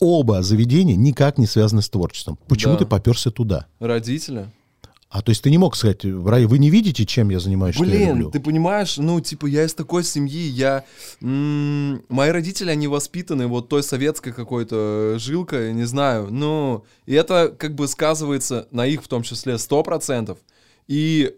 Оба 0.00 0.42
заведения 0.42 0.96
никак 0.96 1.38
не 1.38 1.46
связаны 1.46 1.82
с 1.82 1.88
творчеством. 1.90 2.36
Почему 2.48 2.72
Да. 2.72 2.78
ты 2.80 2.86
поперся 2.86 3.30
туда? 3.30 3.66
Родители? 3.78 4.48
А 5.10 5.22
то 5.22 5.30
есть 5.30 5.42
ты 5.42 5.50
не 5.50 5.58
мог 5.58 5.74
сказать, 5.74 6.04
«Рай, 6.04 6.44
вы 6.46 6.58
не 6.60 6.70
видите, 6.70 7.04
чем 7.04 7.30
я 7.30 7.40
занимаюсь, 7.40 7.74
что 7.74 7.84
я 7.84 7.90
Блин, 7.90 8.08
люблю? 8.10 8.30
ты 8.30 8.38
понимаешь, 8.38 8.96
ну, 8.96 9.20
типа, 9.20 9.46
я 9.46 9.64
из 9.64 9.74
такой 9.74 10.04
семьи, 10.04 10.40
я... 10.46 10.84
м, 11.20 12.02
мои 12.08 12.30
родители, 12.30 12.70
они 12.70 12.86
воспитаны 12.86 13.48
вот 13.48 13.68
той 13.68 13.82
советской 13.82 14.32
какой-то 14.32 15.16
жилкой, 15.18 15.66
я 15.68 15.72
не 15.72 15.82
знаю, 15.84 16.28
ну, 16.30 16.84
и 17.06 17.14
это 17.14 17.52
как 17.58 17.74
бы 17.74 17.88
сказывается 17.88 18.68
на 18.70 18.86
их 18.86 19.02
в 19.02 19.08
том 19.08 19.24
числе 19.24 19.54
100%, 19.54 20.38
и 20.86 21.34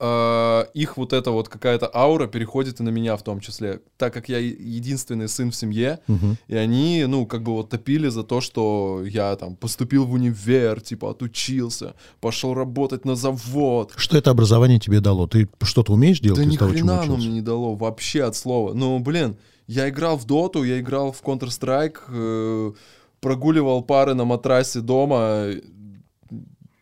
э, 0.00 0.64
их 0.74 0.96
вот 0.96 1.12
эта 1.12 1.30
вот 1.30 1.48
какая-то 1.48 1.90
аура 1.94 2.26
переходит 2.26 2.80
и 2.80 2.82
на 2.82 2.88
меня 2.88 3.16
в 3.16 3.22
том 3.22 3.40
числе, 3.40 3.80
так 3.98 4.12
как 4.14 4.28
я 4.28 4.38
единственный 4.38 5.28
сын 5.28 5.50
в 5.50 5.54
семье, 5.54 5.98
Мгм. 6.08 6.36
и 6.48 6.56
они, 6.56 7.04
ну, 7.06 7.26
как 7.26 7.42
бы 7.42 7.52
вот 7.52 7.68
топили 7.70 8.08
за 8.08 8.22
то, 8.22 8.40
что 8.40 9.02
я 9.04 9.36
там 9.36 9.56
поступил 9.56 10.06
в 10.06 10.12
универ, 10.12 10.80
типа, 10.80 11.10
отучился, 11.10 11.94
пошел 12.20 12.54
работать 12.54 13.04
на 13.04 13.14
завод, 13.14 13.92
Что 13.96 14.16
это 14.16 14.30
образование 14.30 14.78
тебе 14.80 15.00
дало? 15.00 15.26
Ты 15.26 15.48
что-то 15.62 15.92
умеешь 15.92 16.20
делать 16.20 16.38
да 16.40 16.44
ни 16.44 16.56
того, 16.56 16.70
хрена 16.72 17.02
оно 17.02 17.16
мне 17.16 17.28
не 17.28 17.42
дало, 17.42 17.74
вообще 17.74 18.24
от 18.24 18.34
слова. 18.36 18.72
Ну, 18.74 18.98
блин, 19.00 19.36
я 19.66 19.88
играл 19.88 20.16
в 20.16 20.24
доту, 20.26 20.64
я 20.64 20.80
играл 20.80 21.12
в 21.12 21.22
Counter-Strike, 21.22 21.96
э, 22.08 22.72
прогуливал 23.20 23.82
пары 23.82 24.14
на 24.14 24.24
матрасе 24.24 24.80
дома, 24.80 25.50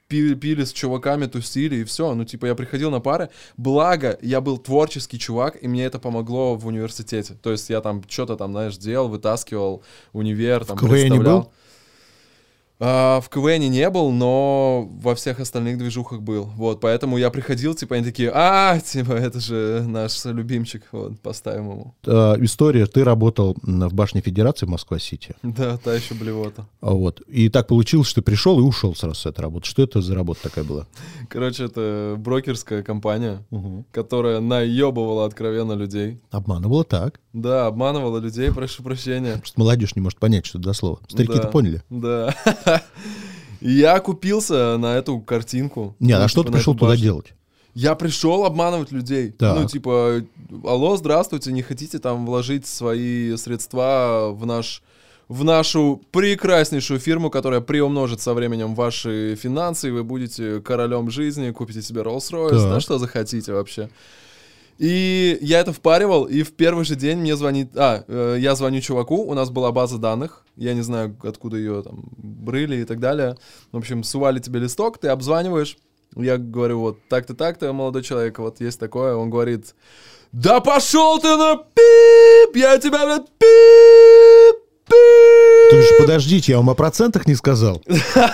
пили, 0.09 0.35
пили 0.35 0.65
с 0.65 0.73
чуваками, 0.73 1.27
тусили, 1.27 1.77
и 1.77 1.85
все. 1.85 2.15
Ну, 2.15 2.25
типа, 2.25 2.47
я 2.47 2.55
приходил 2.55 2.91
на 2.91 3.01
пары. 3.01 3.29
Благо, 3.57 4.19
я 4.23 4.41
был 4.41 4.59
творческий 4.59 5.19
чувак, 5.19 5.63
и 5.63 5.69
мне 5.69 5.85
это 5.85 5.99
помогло 5.99 6.57
в 6.57 6.67
университете. 6.67 7.35
То 7.35 7.53
есть 7.53 7.71
я 7.71 7.81
там 7.81 8.03
что-то 8.09 8.37
там, 8.37 8.53
знаешь, 8.53 8.79
делал, 8.79 9.09
вытаскивал 9.09 9.83
универ, 10.13 10.65
там, 10.65 10.79
не 10.79 10.89
представлял. 10.89 11.41
был? 11.41 11.53
А, 12.81 13.21
в 13.21 13.29
КВН 13.29 13.71
не 13.71 13.91
был, 13.91 14.13
но 14.13 14.89
во 15.03 15.15
всех 15.15 15.41
остальных 15.41 15.79
движухах 15.79 16.21
был. 16.21 16.45
Вот, 16.45 16.81
поэтому 16.81 17.19
я 17.19 17.31
приходил, 17.31 17.75
типа, 17.75 17.97
они 17.97 18.05
такие, 18.05 18.31
а, 18.33 18.79
типа, 18.81 19.13
это 19.13 19.41
же 19.41 19.85
наш 19.87 20.25
любимчик, 20.25 20.85
вот, 20.93 21.21
поставим 21.21 21.71
ему. 21.71 21.95
Э, 22.07 22.37
история, 22.41 22.87
ты 22.87 23.03
работал 23.03 23.57
в 23.63 23.95
башне 23.95 24.21
Федерации 24.21 24.67
в 24.67 24.69
Москва-Сити. 24.69 25.35
Да, 25.43 25.77
та 25.79 25.95
еще 25.95 26.15
блевота. 26.15 26.67
А 26.81 26.91
Вот. 26.91 27.21
И 27.23 27.49
так 27.49 27.67
получилось, 27.67 28.07
что 28.07 28.23
пришел 28.23 28.59
и 28.61 28.63
ушел 28.63 28.95
сразу 28.95 29.17
с 29.17 29.27
этой 29.27 29.41
работы. 29.41 29.67
Что 29.67 29.83
это 29.83 30.01
за 30.01 30.15
работа 30.15 30.43
такая 30.45 30.65
была? 30.65 30.87
Короче, 31.29 31.65
это 31.65 32.15
брокерская 32.19 32.83
компания, 32.83 33.45
которая 33.91 34.41
наебывала 34.41 35.27
откровенно 35.27 35.73
людей. 35.73 36.21
Обманывала 36.31 36.85
так. 36.85 37.21
Да, 37.33 37.67
обманывала 37.67 38.19
людей, 38.19 38.53
прошу 38.53 38.83
прощения. 38.83 39.37
Просто 39.37 39.61
молодежь 39.61 39.95
не 39.95 40.03
может 40.03 40.19
понять, 40.19 40.47
что 40.47 40.59
это 40.59 40.69
за 40.69 40.73
слово. 40.75 41.01
Старики-то 41.09 41.43
Да, 41.43 41.49
поняли. 41.49 41.83
Да. 41.91 42.35
Я 43.61 43.99
купился 44.01 44.77
на 44.79 44.97
эту 44.97 45.19
картинку. 45.21 45.97
Ну, 45.99 46.17
а 46.17 46.29
что 46.29 46.43
типа, 46.43 46.45
ты 46.45 46.53
на 46.53 46.59
пришел 46.59 46.75
туда 46.75 46.97
делать? 46.97 47.35
Я 47.75 47.95
пришел 47.95 48.45
обманывать 48.45 48.93
людей. 48.93 49.31
Так. 49.31 49.57
Ну, 49.57 49.69
типа, 49.69 50.23
алло, 50.65 50.97
здравствуйте, 50.97 51.53
не 51.53 51.63
хотите 51.63 51.99
там 51.99 52.27
вложить 52.27 52.67
свои 52.67 53.37
средства 53.37 54.31
в 54.33 54.47
наш 54.47 54.83
в 55.29 55.45
нашу 55.45 56.03
прекраснейшую 56.11 56.99
фирму, 56.99 57.29
которая 57.31 57.61
приумножит 57.61 58.21
со 58.23 58.33
временем 58.33 58.75
ваши 58.75 59.37
финансы, 59.37 59.89
и 59.89 59.91
вы 59.91 60.03
будете 60.03 60.61
королем 60.61 61.11
жизни, 61.11 61.51
купите 61.51 61.83
себе 61.83 62.01
Rolls-Royce, 62.01 62.71
да 62.71 62.81
что 62.81 62.99
захотите 62.99 63.53
вообще. 63.53 63.91
И 64.79 65.39
я 65.41 65.59
это 65.59 65.73
впаривал, 65.73 66.25
и 66.25 66.45
в 66.45 66.53
первый 66.53 66.85
же 66.85 66.95
день 66.95 67.19
мне 67.19 67.37
звонит... 67.37 67.77
А, 67.77 68.05
э, 68.07 68.37
я 68.39 68.55
звоню 68.55 68.81
чуваку, 68.81 69.25
у 69.25 69.35
нас 69.35 69.51
была 69.51 69.73
база 69.73 69.99
данных, 69.99 70.45
я 70.55 70.73
не 70.73 70.83
знаю, 70.83 71.17
откуда 71.25 71.57
ее 71.57 71.83
там 71.83 72.05
брыли 72.17 72.77
и 72.77 72.85
так 72.85 73.01
далее. 73.01 73.37
В 73.73 73.77
общем, 73.77 74.05
сували 74.05 74.39
тебе 74.39 74.61
листок, 74.61 74.99
ты 74.99 75.09
обзваниваешь, 75.09 75.79
я 76.15 76.39
говорю, 76.39 76.79
вот 76.79 76.99
так-то, 77.09 77.35
так-то, 77.35 77.73
молодой 77.73 78.03
человек, 78.03 78.39
вот 78.39 78.61
есть 78.61 78.79
такое. 78.79 79.17
Он 79.17 79.31
говорит, 79.31 79.75
да 80.33 80.61
пошел 80.61 81.19
ты 81.19 81.37
на 81.37 81.57
пип, 81.57 82.57
я 82.57 82.79
тебя, 82.79 83.05
блядь, 83.05 83.29
пип, 83.39 83.49
же 85.89 85.95
подождите, 85.99 86.53
я 86.53 86.59
вам 86.59 86.71
о 86.71 86.75
процентах 86.75 87.27
не 87.27 87.35
сказал. 87.35 87.83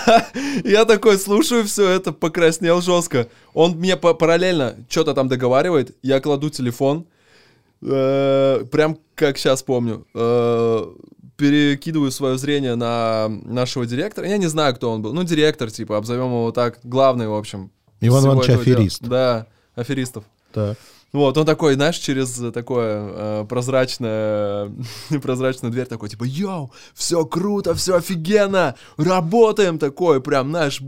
Я 0.63 0.85
такой 0.85 1.17
слушаю 1.17 1.63
все 1.65 1.89
это, 1.89 2.11
покраснел 2.11 2.81
жестко. 2.81 3.27
Он 3.53 3.71
мне 3.77 3.97
па- 3.97 4.13
параллельно 4.13 4.75
что-то 4.89 5.13
там 5.13 5.27
договаривает, 5.27 5.95
я 6.01 6.19
кладу 6.19 6.49
телефон, 6.49 7.05
э, 7.81 8.65
прям 8.71 8.97
как 9.15 9.37
сейчас 9.37 9.63
помню, 9.63 10.05
э, 10.13 10.85
перекидываю 11.37 12.11
свое 12.11 12.37
зрение 12.37 12.75
на 12.75 13.27
нашего 13.27 13.85
директора. 13.85 14.27
Я 14.27 14.37
не 14.37 14.47
знаю, 14.47 14.75
кто 14.75 14.91
он 14.91 15.01
был. 15.01 15.13
Ну, 15.13 15.23
директор, 15.23 15.69
типа, 15.69 15.97
обзовем 15.97 16.27
его 16.27 16.51
так. 16.51 16.79
Главный, 16.83 17.27
в 17.27 17.33
общем. 17.33 17.71
Иван 18.01 18.25
Иванович 18.25 18.49
аферист. 18.49 19.01
Да, 19.03 19.47
аферистов. 19.75 20.23
Так. 20.53 20.77
Вот, 21.15 21.37
он 21.37 21.45
такой, 21.45 21.75
знаешь, 21.75 21.97
через 21.97 22.41
такое 22.53 23.07
э, 23.07 23.45
прозрачное, 23.47 24.69
прозрачную 25.21 25.71
дверь 25.71 25.85
такой, 25.85 26.09
типа, 26.09 26.25
йоу, 26.25 26.73
все 26.93 27.25
круто, 27.25 27.73
все 27.73 27.95
офигенно, 27.95 28.75
работаем 28.97 29.79
такой, 29.79 30.21
прям, 30.21 30.49
знаешь, 30.49 30.81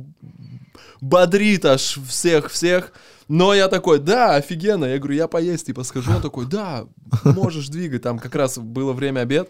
бодрит 0.99 1.63
аж 1.63 1.99
всех-всех. 2.09 2.91
Но 3.29 3.53
я 3.53 3.69
такой, 3.69 3.99
да, 3.99 4.35
офигенно. 4.35 4.83
Я 4.85 4.97
говорю, 4.97 5.15
я 5.15 5.27
поесть, 5.29 5.67
типа, 5.67 5.83
скажу. 5.83 6.11
Он 6.11 6.21
такой, 6.21 6.45
да, 6.45 6.85
можешь 7.23 7.69
двигать. 7.69 8.01
Там 8.01 8.19
как 8.19 8.35
раз 8.35 8.57
было 8.57 8.91
время 8.91 9.21
обед. 9.21 9.49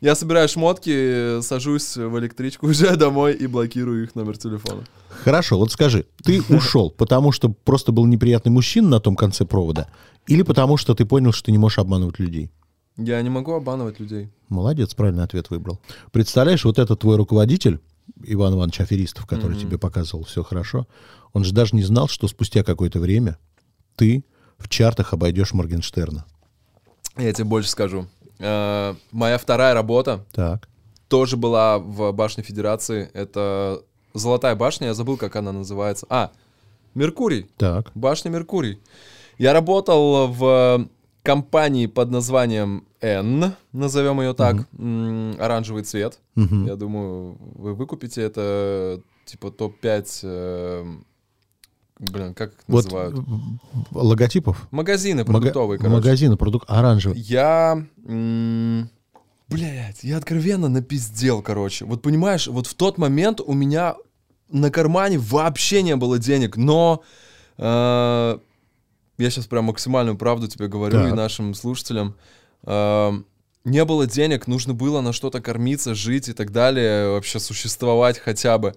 Я 0.00 0.14
собираю 0.14 0.48
шмотки, 0.48 1.40
сажусь 1.42 1.96
в 1.96 2.18
электричку, 2.18 2.66
уезжаю 2.68 2.96
домой 2.96 3.34
и 3.34 3.46
блокирую 3.46 4.04
их 4.04 4.14
номер 4.14 4.38
телефона. 4.38 4.84
Хорошо, 5.08 5.58
вот 5.58 5.72
скажи, 5.72 6.06
ты 6.22 6.40
ушел, 6.48 6.90
потому 6.90 7.32
что 7.32 7.48
просто 7.48 7.90
был 7.90 8.06
неприятный 8.06 8.52
мужчина 8.52 8.88
на 8.88 9.00
том 9.00 9.16
конце 9.16 9.44
провода, 9.44 9.88
или 10.28 10.42
потому 10.42 10.76
что 10.76 10.94
ты 10.94 11.04
понял, 11.04 11.32
что 11.32 11.46
ты 11.46 11.52
не 11.52 11.58
можешь 11.58 11.78
обманывать 11.78 12.18
людей? 12.20 12.50
Я 12.96 13.20
не 13.22 13.30
могу 13.30 13.52
обманывать 13.52 13.98
людей. 14.00 14.28
Молодец, 14.48 14.94
правильный 14.94 15.24
ответ 15.24 15.50
выбрал. 15.50 15.80
Представляешь, 16.12 16.64
вот 16.64 16.78
этот 16.78 17.00
твой 17.00 17.16
руководитель, 17.16 17.80
Иван 18.24 18.54
Иванович 18.54 18.80
Аферистов, 18.80 19.26
который 19.26 19.52
Мгм. 19.56 19.60
тебе 19.60 19.78
показывал 19.78 20.24
все 20.24 20.42
хорошо, 20.42 20.86
он 21.32 21.44
же 21.44 21.52
даже 21.52 21.74
не 21.76 21.82
знал, 21.82 22.08
что 22.08 22.26
спустя 22.28 22.62
какое-то 22.62 23.00
время 23.00 23.36
ты 23.96 24.24
в 24.58 24.68
чартах 24.68 25.12
обойдешь 25.12 25.52
Моргенштерна. 25.52 26.24
Я 27.16 27.32
тебе 27.32 27.44
больше 27.44 27.68
скажу. 27.68 28.06
Э, 28.38 28.94
моя 29.12 29.38
вторая 29.38 29.74
работа 29.74 30.24
Так. 30.32 30.68
тоже 31.08 31.36
была 31.36 31.78
в 31.78 32.12
башне 32.12 32.42
Федерации. 32.42 33.10
Это 33.14 33.82
Золотая 34.14 34.54
башня, 34.56 34.88
я 34.88 34.94
забыл, 34.94 35.16
как 35.16 35.36
она 35.36 35.52
называется. 35.52 36.06
А, 36.08 36.30
Меркурий. 36.94 37.46
Так. 37.56 37.90
Башня 37.94 38.30
Меркурий. 38.30 38.80
Я 39.36 39.52
работал 39.52 40.26
в 40.28 40.88
компании 41.22 41.86
под 41.86 42.10
названием 42.10 42.84
N, 43.00 43.52
назовем 43.72 44.20
ее 44.20 44.32
так, 44.34 44.66
м, 44.78 45.36
оранжевый 45.38 45.82
цвет. 45.84 46.18
Мгм. 46.34 46.66
Я 46.66 46.74
думаю, 46.76 47.36
вы 47.54 47.74
выкупите 47.74 48.22
это 48.22 49.00
типа 49.26 49.50
топ-5, 49.50 50.20
э, 50.22 50.84
блин, 51.98 52.34
как 52.34 52.50
их 52.52 52.58
Вот 52.68 52.84
называют? 52.84 53.16
логотипов? 53.92 54.66
Магазины 54.70 55.22
Мага- 55.24 55.32
продуктовые, 55.32 55.78
короче. 55.78 55.94
Магазины, 55.96 56.36
продукт 56.36 56.70
оранжевый. 56.70 57.18
Я... 57.20 57.84
м, 58.06 58.88
Блядь, 59.48 60.04
я 60.04 60.18
откровенно 60.18 60.68
напиздел, 60.68 61.40
короче. 61.40 61.86
Вот 61.86 62.02
понимаешь, 62.02 62.48
вот 62.48 62.66
в 62.66 62.74
тот 62.74 62.98
момент 62.98 63.40
у 63.40 63.54
меня 63.54 63.96
на 64.50 64.70
кармане 64.70 65.18
вообще 65.18 65.82
не 65.82 65.96
было 65.96 66.18
денег, 66.18 66.56
но 66.58 67.02
э, 67.56 68.38
я 69.18 69.30
сейчас 69.30 69.46
прям 69.46 69.64
максимальную 69.64 70.18
правду 70.18 70.48
тебе 70.48 70.68
говорю 70.68 71.00
и 71.00 71.04
Так. 71.08 71.14
нашим 71.14 71.54
слушателям. 71.54 72.14
Э, 72.64 73.10
не 73.64 73.84
было 73.86 74.06
денег, 74.06 74.46
нужно 74.48 74.74
было 74.74 75.00
на 75.00 75.12
что-то 75.14 75.40
кормиться, 75.40 75.94
жить 75.94 76.28
и 76.28 76.34
так 76.34 76.52
далее, 76.52 77.08
вообще 77.10 77.38
существовать 77.40 78.18
хотя 78.18 78.58
бы. 78.58 78.74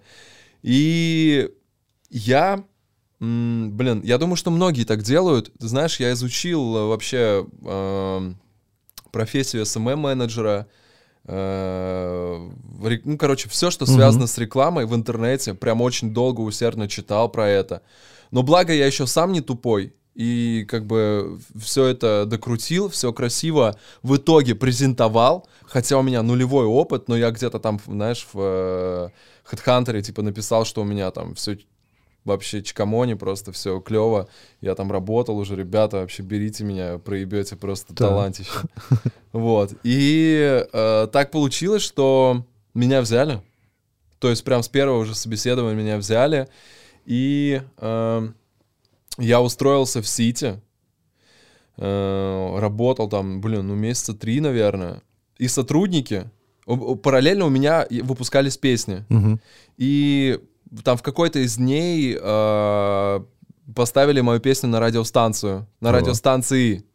И 0.63 1.50
я, 2.10 2.63
м, 3.22 3.72
блин, 3.78 4.01
я 4.04 4.18
думаю, 4.18 4.36
что 4.36 4.51
многие 4.51 4.84
так 4.84 5.04
делают. 5.04 5.51
Ты 5.60 5.68
знаешь, 5.68 6.00
я 6.00 6.12
изучил 6.12 6.75
э, 6.75 6.88
вообще 6.88 7.46
эм, 7.63 8.38
профессию 9.12 9.63
SMM-менеджера, 9.63 10.66
э, 11.25 12.50
ну, 13.04 13.18
короче, 13.18 13.48
все, 13.48 13.70
что 13.70 13.86
связано 13.86 14.28
с 14.28 14.38
рекламой 14.38 14.86
в 14.86 14.96
интернете, 14.96 15.54
прям 15.54 15.82
очень 15.82 16.13
долго, 16.13 16.42
усердно 16.42 16.88
читал 16.88 17.30
про 17.30 17.48
это. 17.48 17.84
Но 18.32 18.44
благо 18.44 18.74
я 18.74 18.88
еще 18.88 19.06
сам 19.06 19.32
не 19.34 19.42
тупой, 19.42 19.94
и 20.16 20.66
как 20.68 20.86
бы 20.88 21.40
все 21.56 21.86
это 21.86 22.25
докрутил, 22.25 22.90
все 22.90 23.13
красиво 23.13 23.78
в 24.04 24.18
итоге 24.18 24.56
презентовал, 24.56 25.48
хотя 25.63 25.98
у 25.98 26.01
меня 26.01 26.22
нулевой 26.22 26.66
опыт, 26.66 27.08
но 27.08 27.16
я 27.16 27.32
где-то 27.32 27.60
там, 27.60 27.80
знаешь, 27.86 28.28
в 28.34 28.39
э, 28.39 29.10
HeadHunter 29.50 30.02
типа 30.02 30.22
написал, 30.22 30.65
что 30.65 30.82
у 30.82 30.86
меня 30.86 31.12
там 31.12 31.36
все 31.36 31.58
вообще 32.23 32.62
чкамони, 32.62 33.15
просто 33.15 33.51
все 33.51 33.79
клево. 33.79 34.27
Я 34.62 34.75
там 34.75 34.91
работал 34.91 35.38
уже, 35.38 35.55
ребята, 35.55 35.97
вообще 35.97 36.23
берите 36.23 36.63
меня, 36.63 36.97
проебете 36.99 37.55
просто 37.55 37.95
Так. 37.95 38.10
талантище. 38.10 38.51
Вот. 39.31 39.73
И 39.84 40.65
э, 40.71 41.07
так 41.12 41.31
получилось, 41.31 41.81
что 41.84 42.45
меня 42.73 43.01
взяли. 43.01 43.41
То 44.19 44.29
есть 44.29 44.43
прям 44.43 44.62
с 44.62 44.67
первого 44.67 45.05
же 45.05 45.15
собеседования 45.15 45.75
меня 45.75 45.97
взяли. 45.97 46.47
И 47.05 47.62
э, 47.77 48.29
я 49.17 49.41
устроился 49.41 50.01
в 50.01 50.07
Сити. 50.07 50.60
Э, 51.77 52.60
работал 52.60 53.10
там, 53.10 53.41
блин, 53.41 53.67
ну 53.67 53.75
месяца 53.75 54.13
три, 54.13 54.39
наверное. 54.41 55.01
И 55.38 55.47
сотрудники... 55.47 56.29
Параллельно 57.01 57.45
у 57.45 57.49
меня 57.49 57.88
выпускались 58.03 58.55
песни. 58.55 59.03
Мгм. 59.10 59.41
И 59.77 60.39
там 60.84 60.97
в 60.97 61.01
какой-то 61.01 61.39
из 61.39 61.57
дней 61.57 62.17
э, 62.19 63.19
поставили 63.75 64.21
мою 64.21 64.39
песню 64.39 64.69
на 64.69 64.79
радиостанцию. 64.79 65.67
На 65.79 65.89
О. 65.89 65.91
радиостанции. 65.93 66.86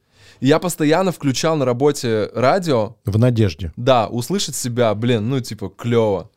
И 0.40 0.46
я 0.46 0.58
постоянно 0.58 1.12
включал 1.12 1.56
на 1.56 1.64
работе 1.64 2.30
радио, 2.34 2.96
В 3.04 3.18
надежде. 3.18 3.72
да, 3.76 4.06
услышать 4.08 4.54
себя, 4.54 4.94
блин, 4.94 5.28
ну, 5.28 5.40
типа, 5.40 5.68
клево. 5.70 6.30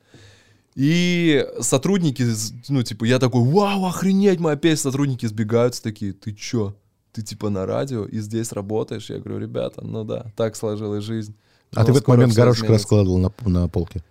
И 0.75 1.45
сотрудники, 1.59 2.25
ну, 2.69 2.83
типа, 2.83 3.03
я 3.03 3.19
такой, 3.19 3.43
вау, 3.43 3.85
охренеть, 3.85 4.39
моя 4.39 4.55
песня, 4.55 4.83
сотрудники 4.83 5.25
сбегаются 5.25 5.83
такие, 5.83 6.13
ты 6.13 6.31
чё? 6.33 6.75
Ты, 7.11 7.21
типа, 7.23 7.49
на 7.49 7.65
радио 7.65 8.05
и 8.05 8.19
здесь 8.19 8.51
работаешь? 8.53 9.09
Я 9.09 9.17
говорю, 9.17 9.39
ребята, 9.39 9.83
ну 9.83 10.03
да, 10.05 10.27
так 10.37 10.55
сложилась 10.55 11.03
жизнь. 11.03 11.35
А 11.75 11.79
Но 11.81 11.85
ты 11.87 11.93
в 11.93 11.95
этот 11.97 12.07
момент 12.07 12.33
горошек 12.33 12.63
изменится». 12.65 12.83
раскладывал 12.83 13.17
на, 13.17 13.31
на 13.49 13.67
полке? 13.67 14.01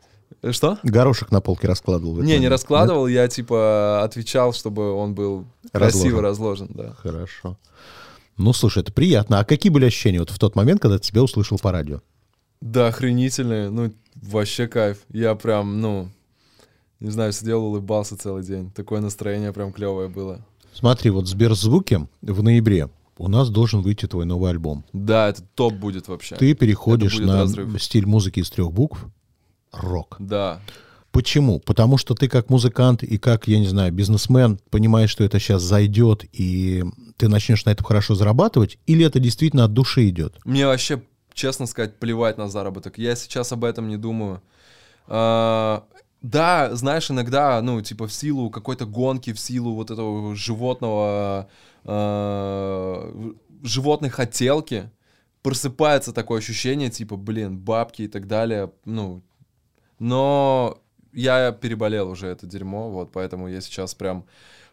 Э, 0.43 0.53
Что? 0.53 0.79
Горошек 0.83 1.31
на 1.31 1.41
полке 1.41 1.67
раскладывал. 1.67 2.17
Не, 2.17 2.23
не 2.23 2.35
момент, 2.35 2.53
раскладывал, 2.53 3.07
я, 3.07 3.29
типа, 3.29 4.03
отвечал, 4.03 4.53
чтобы 4.53 4.93
он 4.93 5.15
был 5.15 5.47
красиво 5.73 6.23
разложен, 6.23 6.69
да. 6.71 6.85
нет? 6.85 6.97
Хорошо. 6.97 7.57
Ну, 8.37 8.53
слушай, 8.53 8.83
это 8.83 8.93
приятно. 8.93 9.41
А 9.41 9.45
какие 9.45 9.71
были 9.71 9.87
ощущения 9.87 10.21
вот 10.21 10.31
в 10.31 10.39
тот 10.39 10.55
момент, 10.55 10.81
когда 10.81 10.99
ты 10.99 11.05
тебя 11.05 11.23
услышал 11.23 11.59
по 11.59 11.73
радио? 11.73 12.01
Да, 12.61 12.89
охренительные, 12.89 13.71
ну, 13.71 13.93
вообще 14.15 14.69
кайф. 14.69 14.99
Я 15.11 15.35
прям, 15.35 15.81
ну, 15.81 16.09
не 17.01 17.11
знаю, 17.11 17.33
сидел, 17.33 17.65
улыбался 17.65 18.17
целый 18.17 18.45
день. 18.45 18.71
Такое 18.71 19.01
настроение 19.01 19.53
прям 19.53 19.73
клевое 19.73 20.09
было. 20.09 20.41
Смотри, 20.73 21.11
вот 21.11 21.25
в 21.25 21.29
Сберзвуке 21.29 22.07
в 22.23 22.43
ноябре 22.43 22.89
у 23.17 23.29
нас 23.29 23.51
должен 23.51 23.83
выйти 23.83 24.07
твой 24.07 24.25
новый 24.25 24.51
альбом. 24.51 24.85
Да, 24.93 25.29
это 25.29 25.43
топ 25.43 25.75
будет 25.75 26.07
вообще. 26.07 26.37
Ты 26.37 26.55
переходишь 26.55 27.19
на 27.19 27.41
разрыв. 27.41 27.83
стиль 27.83 28.07
музыки 28.07 28.41
из 28.41 28.51
трех 28.51 28.73
букв. 28.73 29.07
Рок. 29.73 30.17
Да. 30.19 30.61
Почему? 31.11 31.59
Потому 31.59 31.97
что 31.97 32.15
ты 32.15 32.29
как 32.29 32.51
музыкант 32.51 33.03
и 33.03 33.19
как, 33.19 33.49
я 33.49 33.59
не 33.59 33.67
знаю, 33.67 33.93
бизнесмен 33.93 34.61
понимаешь, 34.71 35.11
что 35.11 35.25
это 35.25 35.41
сейчас 35.41 35.63
зайдет, 35.63 36.25
и 36.33 36.85
ты 37.17 37.29
начнешь 37.29 37.65
на 37.65 37.71
этом 37.71 37.85
хорошо 37.85 38.15
зарабатывать, 38.15 38.79
или 38.87 39.05
это 39.05 39.19
действительно 39.19 39.65
от 39.65 39.73
души 39.73 40.09
идет? 40.09 40.39
Мне 40.45 40.67
вообще, 40.67 41.03
честно 41.33 41.67
сказать, 41.67 41.99
плевать 41.99 42.39
на 42.39 42.49
заработок. 42.49 42.99
Я 42.99 43.17
сейчас 43.17 43.53
об 43.53 43.65
этом 43.65 43.89
не 43.89 43.97
думаю. 43.97 44.43
А, 45.07 45.85
да, 46.23 46.75
знаешь, 46.75 47.11
иногда, 47.11 47.61
ну, 47.63 47.81
типа, 47.81 48.07
в 48.07 48.13
силу 48.13 48.51
какой-то 48.51 48.87
гонки, 48.87 49.33
в 49.33 49.41
силу 49.41 49.75
вот 49.75 49.91
этого 49.91 50.37
животного, 50.37 51.49
а, 51.85 53.33
животной 53.63 54.11
хотелки, 54.11 54.91
просыпается 55.43 56.13
такое 56.13 56.39
ощущение, 56.39 56.91
типа, 56.91 57.17
блин, 57.17 57.59
бабки 57.59 58.03
и 58.03 58.09
так 58.09 58.27
далее, 58.27 58.71
ну, 58.85 59.23
но 59.99 60.81
я 61.13 61.53
переболел 61.53 62.11
уже 62.11 62.29
это 62.29 62.47
дерьмо, 62.47 62.91
вот, 62.91 63.13
поэтому 63.13 63.49
я 63.49 63.61
сейчас 63.61 63.95
прям 63.95 64.25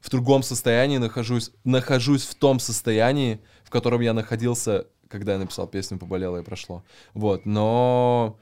в 0.02 0.10
другом 0.10 0.44
состоянии 0.44 0.98
нахожусь, 0.98 1.52
нахожусь 1.64 2.26
в 2.26 2.36
том 2.36 2.60
состоянии, 2.60 3.42
в 3.64 3.70
котором 3.70 4.02
я 4.02 4.14
находился, 4.14 4.88
когда 5.08 5.34
я 5.34 5.40
написал 5.40 5.68
песню 5.68 5.98
«Поболело 5.98 6.38
и 6.38 6.44
прошло». 6.44 6.84
Вот, 7.14 7.46
но 7.46 8.38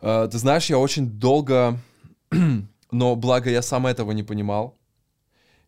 э, 0.00 0.28
ты 0.30 0.38
знаешь, 0.38 0.66
я 0.66 0.78
очень 0.78 1.08
долго, 1.08 1.78
но 2.90 3.16
благо 3.16 3.50
я 3.50 3.62
сам 3.62 3.86
этого 3.86 4.10
не 4.12 4.22
понимал, 4.22 4.76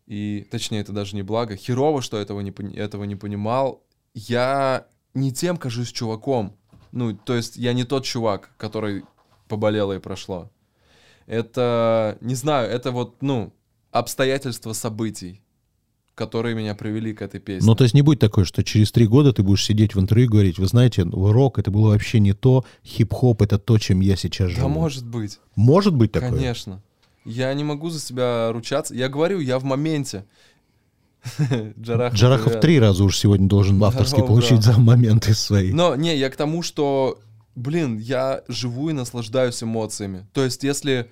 и, 0.05 0.47
точнее, 0.49 0.81
это 0.81 0.91
даже 0.91 1.15
не 1.15 1.21
благо, 1.21 1.55
херово, 1.55 2.01
что 2.01 2.17
этого 2.17 2.41
не, 2.41 2.51
этого 2.75 3.03
не 3.03 3.15
понимал, 3.15 3.83
я 4.13 4.87
не 5.13 5.31
тем 5.31 5.55
кажусь 5.55 5.91
чуваком, 5.91 6.57
ну, 6.91 7.15
то 7.15 7.35
есть 7.35 7.55
я 7.55 7.73
не 7.73 7.83
тот 7.83 8.03
чувак, 8.03 8.51
который 8.57 9.05
поболело 9.49 9.93
и 9.93 9.99
прошло. 9.99 10.49
Это, 11.27 12.17
не 12.21 12.35
знаю, 12.35 12.69
это 12.69 12.91
вот, 12.91 13.21
ну, 13.21 13.53
обстоятельства 13.91 14.73
событий, 14.73 15.41
которые 16.15 16.55
меня 16.55 16.75
привели 16.75 17.13
к 17.13 17.21
этой 17.21 17.39
песне. 17.39 17.67
Ну, 17.67 17.75
то 17.75 17.83
есть 17.83 17.93
не 17.93 18.01
будет 18.01 18.19
такое, 18.19 18.45
что 18.45 18.63
через 18.63 18.91
три 18.91 19.07
года 19.07 19.33
ты 19.33 19.43
будешь 19.43 19.65
сидеть 19.65 19.95
в 19.95 19.99
интервью 19.99 20.27
и 20.27 20.29
говорить, 20.29 20.57
вы 20.57 20.67
знаете, 20.67 21.03
ну, 21.03 21.31
рок 21.31 21.59
это 21.59 21.71
было 21.71 21.89
вообще 21.89 22.19
не 22.19 22.33
то, 22.33 22.65
хип-хоп 22.85 23.41
это 23.41 23.59
то, 23.59 23.77
чем 23.77 23.99
я 23.99 24.15
сейчас 24.15 24.51
живу. 24.51 24.61
да, 24.61 24.67
может 24.67 25.05
быть. 25.05 25.39
Может 25.55 25.93
быть 25.93 26.11
такое? 26.11 26.31
Конечно. 26.31 26.81
Я 27.25 27.53
не 27.53 27.63
могу 27.63 27.89
за 27.89 27.99
себя 27.99 28.51
ручаться. 28.51 28.95
Я 28.95 29.07
говорю, 29.09 29.39
я 29.39 29.59
в 29.59 29.63
моменте. 29.63 30.25
Джарахов, 31.79 32.17
Джарахов 32.17 32.59
три 32.59 32.79
раза 32.79 33.03
уж 33.03 33.17
сегодня 33.17 33.47
должен 33.47 33.83
авторский 33.83 34.17
Здорово, 34.17 34.27
получить 34.27 34.63
брат. 34.63 34.75
за 34.75 34.79
моменты 34.79 35.33
свои. 35.33 35.71
Но 35.73 35.95
не, 35.95 36.17
я 36.17 36.29
к 36.29 36.35
тому, 36.35 36.63
что, 36.63 37.19
блин, 37.59 37.97
я 37.97 38.43
живу 38.47 38.89
и 38.89 38.93
наслаждаюсь 38.93 39.61
эмоциями. 39.61 40.25
То 40.33 40.43
есть, 40.43 40.63
если 40.63 41.09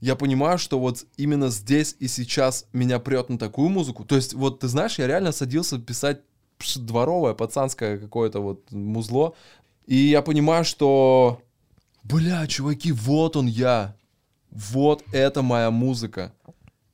я 0.00 0.16
понимаю, 0.16 0.58
что 0.58 0.78
вот 0.78 1.06
именно 1.16 1.48
здесь 1.48 1.96
и 2.00 2.08
сейчас 2.08 2.66
меня 2.72 2.98
прет 2.98 3.30
на 3.30 3.38
такую 3.38 3.68
музыку, 3.68 4.04
то 4.04 4.16
есть, 4.16 4.34
вот 4.34 4.60
ты 4.60 4.68
знаешь, 4.68 4.98
я 4.98 5.06
реально 5.06 5.32
садился 5.32 5.78
писать 5.78 6.20
дворовое, 6.76 7.34
пацанское 7.34 7.98
какое-то 7.98 8.40
вот 8.40 8.70
музло, 8.72 9.34
и 9.86 9.96
я 9.96 10.22
понимаю, 10.22 10.64
что, 10.64 11.40
бля, 12.02 12.46
чуваки, 12.46 12.92
вот 12.92 13.36
он 13.36 13.46
я, 13.46 13.94
вот 14.50 15.04
это 15.12 15.42
моя 15.42 15.70
музыка, 15.70 16.32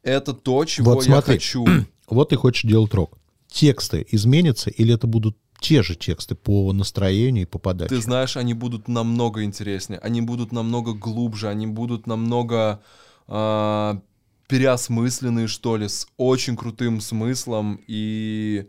это 0.02 0.32
то, 0.32 0.64
чего 0.64 0.94
Вот 0.94 1.04
я 1.04 1.12
смотри. 1.12 1.34
хочу. 1.34 1.66
Вот 2.10 2.30
ты 2.30 2.36
хочешь 2.36 2.68
делать 2.68 2.92
рок. 2.92 3.16
Тексты 3.46 4.04
изменятся 4.10 4.68
или 4.68 4.92
это 4.92 5.06
будут 5.06 5.36
те 5.60 5.82
же 5.82 5.94
тексты 5.94 6.34
по 6.34 6.72
настроению 6.72 7.42
и 7.42 7.46
по 7.46 7.58
подаче? 7.58 7.94
Ты 7.94 8.00
знаешь, 8.00 8.36
они 8.36 8.54
будут 8.54 8.88
намного 8.88 9.44
интереснее, 9.44 9.98
они 10.00 10.22
будут 10.22 10.52
намного 10.52 10.92
глубже, 10.94 11.48
они 11.48 11.66
будут 11.66 12.06
намного 12.06 12.82
а, 13.28 14.00
переосмысленные, 14.48 15.46
что 15.46 15.76
ли, 15.76 15.88
с 15.88 16.06
очень 16.16 16.56
крутым 16.56 17.00
смыслом. 17.00 17.80
И 17.86 18.66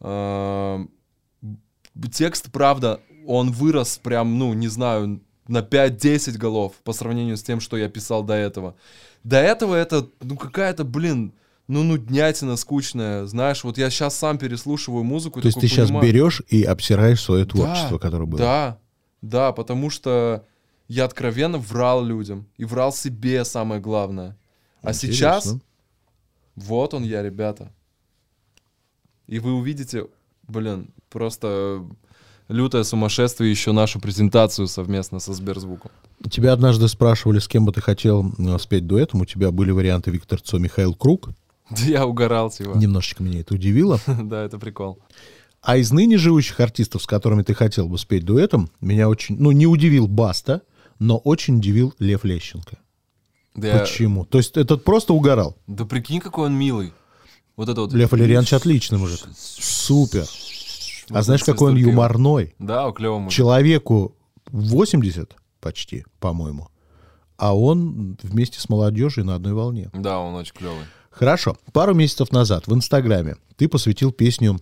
б- 0.00 0.86
текст, 2.12 2.50
правда, 2.52 3.00
он 3.26 3.50
вырос 3.50 3.98
прям, 3.98 4.38
ну, 4.38 4.54
не 4.54 4.68
знаю, 4.68 5.20
на 5.48 5.58
5-10 5.62 6.38
голов 6.38 6.74
по 6.84 6.92
сравнению 6.92 7.36
с 7.36 7.42
тем, 7.42 7.60
что 7.60 7.76
я 7.76 7.88
писал 7.88 8.22
до 8.22 8.34
этого. 8.34 8.76
До 9.24 9.38
этого 9.38 9.74
это, 9.74 10.08
ну, 10.20 10.36
какая-то, 10.36 10.84
блин, 10.84 11.32
ну, 11.68 11.82
нуднятина 11.82 12.56
скучная. 12.56 13.26
Знаешь, 13.26 13.62
вот 13.62 13.76
я 13.78 13.90
сейчас 13.90 14.16
сам 14.16 14.38
переслушиваю 14.38 15.04
музыку. 15.04 15.40
То 15.40 15.46
есть 15.48 15.60
ты 15.60 15.68
сейчас 15.68 15.88
понимаю, 15.88 16.06
берешь 16.06 16.42
и 16.48 16.62
обсираешь 16.62 17.20
свое 17.20 17.44
творчество, 17.44 17.98
да, 17.98 17.98
которое 17.98 18.24
было. 18.24 18.38
Да, 18.38 18.78
да, 19.20 19.52
потому 19.52 19.90
что 19.90 20.44
я 20.88 21.04
откровенно 21.04 21.58
врал 21.58 22.02
людям. 22.02 22.46
И 22.56 22.64
врал 22.64 22.92
себе, 22.92 23.44
самое 23.44 23.80
главное. 23.80 24.36
А 24.82 24.92
Интересно. 24.92 25.12
сейчас, 25.12 25.56
вот 26.56 26.94
он 26.94 27.04
я, 27.04 27.22
ребята. 27.22 27.70
И 29.26 29.38
вы 29.38 29.52
увидите, 29.52 30.06
блин, 30.46 30.90
просто 31.10 31.84
лютое 32.48 32.82
сумасшествие 32.82 33.50
еще 33.50 33.72
нашу 33.72 34.00
презентацию 34.00 34.68
совместно 34.68 35.18
со 35.18 35.34
Сберзвуком. 35.34 35.90
Тебя 36.30 36.54
однажды 36.54 36.88
спрашивали, 36.88 37.40
с 37.40 37.46
кем 37.46 37.66
бы 37.66 37.72
ты 37.72 37.82
хотел 37.82 38.32
э, 38.38 38.58
спеть 38.58 38.86
дуэтом. 38.86 39.20
У 39.20 39.26
тебя 39.26 39.50
были 39.50 39.70
варианты 39.70 40.10
Виктор 40.10 40.40
Цой, 40.40 40.60
Михаил 40.60 40.94
Круг. 40.94 41.28
Да 41.70 41.82
я 41.82 42.06
угорал, 42.06 42.50
типа. 42.50 42.76
Немножечко 42.76 43.22
меня 43.22 43.40
это 43.40 43.54
удивило. 43.54 43.98
Да, 44.06 44.42
это 44.44 44.58
прикол. 44.58 44.98
А 45.60 45.76
из 45.76 45.90
ныне 45.92 46.18
живущих 46.18 46.60
артистов, 46.60 47.02
с 47.02 47.06
которыми 47.06 47.42
ты 47.42 47.52
хотел 47.54 47.88
бы 47.88 47.98
спеть 47.98 48.24
дуэтом, 48.24 48.70
меня 48.80 49.08
очень, 49.08 49.36
ну, 49.38 49.50
не 49.50 49.66
удивил 49.66 50.06
Баста, 50.06 50.62
но 50.98 51.18
очень 51.18 51.56
удивил 51.58 51.94
Лев 51.98 52.24
Лещенко. 52.24 52.78
Да, 53.54 53.68
я- 53.68 53.78
Почему? 53.80 54.24
То 54.24 54.38
есть 54.38 54.56
этот 54.56 54.84
просто 54.84 55.12
угорал. 55.14 55.56
да 55.66 55.84
прикинь, 55.84 56.20
какой 56.20 56.46
он 56.46 56.54
милый. 56.54 56.92
Вот 57.56 57.68
это 57.68 57.80
вот. 57.80 57.92
Лев 57.92 58.12
Валерьянович 58.12 58.52
отличный 58.52 58.98
мужик. 58.98 59.20
Супер. 59.36 60.26
А 61.10 61.22
знаешь, 61.22 61.42
какой 61.42 61.72
он 61.72 61.76
юморной? 61.76 62.54
Да, 62.60 62.90
клевый. 62.92 63.28
Человеку 63.30 64.14
80 64.52 65.34
почти, 65.60 66.04
по-моему. 66.20 66.68
А 67.36 67.56
он 67.56 68.16
вместе 68.22 68.60
с 68.60 68.68
молодежью 68.68 69.24
на 69.24 69.34
одной 69.34 69.54
волне. 69.54 69.90
Да, 69.92 70.20
он 70.20 70.34
очень 70.34 70.54
клевый. 70.54 70.84
Хорошо. 71.10 71.56
Пару 71.72 71.94
месяцев 71.94 72.30
назад 72.32 72.66
в 72.66 72.74
Инстаграме 72.74 73.36
ты 73.56 73.68
посвятил 73.68 74.12
песню 74.12 74.60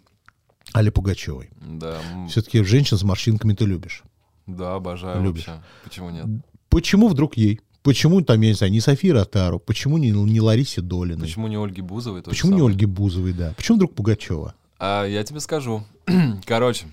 Али 0.73 0.91
Пугачевой. 0.91 1.51
Да, 1.61 2.01
Все-таки 2.29 2.63
женщин 2.63 2.97
с 2.97 3.03
морщинками 3.03 3.53
ты 3.55 3.65
любишь. 3.65 4.03
да, 4.47 4.75
обожаю 4.75 5.23
Любишь. 5.23 5.47
вообще. 5.47 5.63
Почему 5.85 6.11
нет? 6.11 6.27
Почему 6.69 7.09
вдруг 7.09 7.37
ей? 7.37 7.61
Почему 7.83 8.21
там, 8.23 8.41
я 8.41 8.49
не 8.49 8.55
знаю, 8.55 8.73
не 8.73 8.81
Софии 8.81 9.09
Ротару? 9.11 9.61
Почему 9.61 9.97
не, 9.97 10.11
не 10.11 10.41
Ларисе 10.41 10.81
Долиной? 10.81 11.21
Почему 11.27 11.47
не 11.47 11.57
Ольги 11.57 11.81
Бузовой? 11.83 12.23
Почему 12.23 12.57
не? 12.57 12.61
Ольги 12.61 12.85
Бузовой, 12.85 13.33
да? 13.33 13.55
Почему 13.57 13.77
вдруг 13.77 13.95
Пугачева? 13.95 14.55
А 14.79 15.05
я 15.05 15.23
тебе 15.23 15.39
скажу. 15.41 15.85
Короче, 16.47 16.87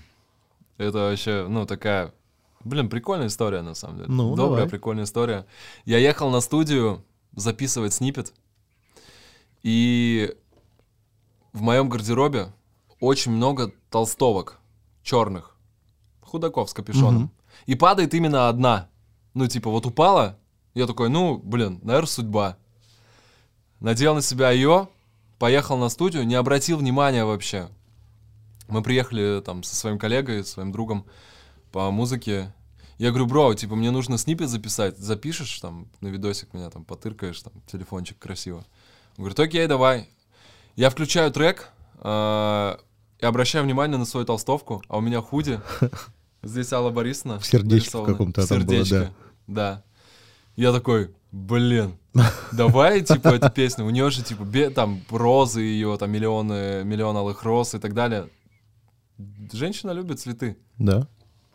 это 0.78 0.98
вообще, 0.98 1.46
ну, 1.48 1.66
такая, 1.66 2.12
блин, 2.64 2.88
прикольная 2.88 3.26
история, 3.26 3.62
на 3.62 3.74
самом 3.74 3.96
деле. 3.96 4.08
Ну, 4.08 4.36
Добрая, 4.36 4.58
давай. 4.58 4.68
прикольная 4.70 5.04
история. 5.04 5.46
Я 5.84 5.98
ехал 5.98 6.30
на 6.30 6.40
студию 6.40 7.04
записывать 7.34 7.92
снипет, 7.92 8.32
и 9.64 10.36
в 11.54 11.62
моем 11.62 11.88
гардеробе 11.88 12.52
очень 13.00 13.32
много 13.32 13.72
толстовок 13.90 14.60
черных, 15.02 15.56
худаков 16.20 16.70
с 16.70 16.74
капюшоном. 16.74 17.22
Мгм. 17.22 17.30
И 17.66 17.74
падает 17.74 18.14
именно 18.14 18.48
одна. 18.48 18.88
Ну, 19.32 19.46
типа, 19.46 19.70
вот 19.70 19.86
упала, 19.86 20.38
я 20.74 20.86
такой, 20.86 21.08
ну, 21.08 21.38
блин, 21.38 21.80
наверное, 21.82 22.06
судьба. 22.06 22.58
Надел 23.80 24.14
на 24.14 24.20
себя 24.20 24.50
ее, 24.50 24.88
поехал 25.38 25.78
на 25.78 25.88
студию, 25.88 26.26
не 26.26 26.34
обратил 26.34 26.76
внимания 26.76 27.24
вообще. 27.24 27.68
Мы 28.68 28.82
приехали 28.82 29.40
там 29.40 29.62
со 29.62 29.74
своим 29.74 29.98
коллегой, 29.98 30.44
своим 30.44 30.72
другом 30.72 31.06
по 31.72 31.90
музыке. 31.90 32.52
Я 32.98 33.10
говорю, 33.10 33.26
бро, 33.26 33.54
типа, 33.54 33.76
мне 33.76 33.90
нужно 33.90 34.18
снипет 34.18 34.50
записать. 34.50 34.98
Запишешь 34.98 35.58
там 35.60 35.88
на 36.00 36.08
видосик 36.08 36.52
меня 36.52 36.68
там 36.68 36.84
потыркаешь, 36.84 37.40
там, 37.40 37.54
телефончик 37.66 38.18
красиво. 38.18 38.64
Он 39.16 39.24
говорит, 39.24 39.38
окей, 39.40 39.66
давай. 39.66 40.08
Я 40.76 40.90
включаю 40.90 41.30
трек 41.30 41.68
э, 42.02 42.76
и 43.20 43.24
обращаю 43.26 43.64
внимание 43.64 43.96
на 43.96 44.04
свою 44.04 44.26
толстовку, 44.26 44.82
а 44.88 44.98
у 44.98 45.00
меня 45.00 45.20
худи. 45.20 45.60
Здесь 46.42 46.72
Алла 46.72 46.90
Борисовна. 46.90 47.38
В 47.38 47.46
сердечке 47.46 47.74
нарисована. 47.76 48.12
каком-то 48.12 48.42
В 48.42 48.48
там 48.48 48.58
было, 48.64 48.78
да. 48.78 48.84
сердечко, 48.84 49.14
да. 49.46 49.82
Я 50.56 50.72
такой, 50.72 51.14
блин, 51.32 51.96
давай, 52.52 53.02
типа, 53.02 53.28
эту 53.28 53.50
песню. 53.50 53.86
У 53.86 53.90
нее 53.90 54.10
же, 54.10 54.22
типа, 54.22 54.42
бе- 54.42 54.70
там, 54.70 55.02
розы 55.10 55.60
ее, 55.62 55.96
там, 55.98 56.10
миллионы, 56.10 56.82
миллион 56.84 57.16
алых 57.16 57.42
роз 57.44 57.74
и 57.74 57.78
так 57.78 57.94
далее. 57.94 58.28
Женщина 59.52 59.92
любит 59.92 60.20
цветы. 60.20 60.56
Да. 60.78 61.06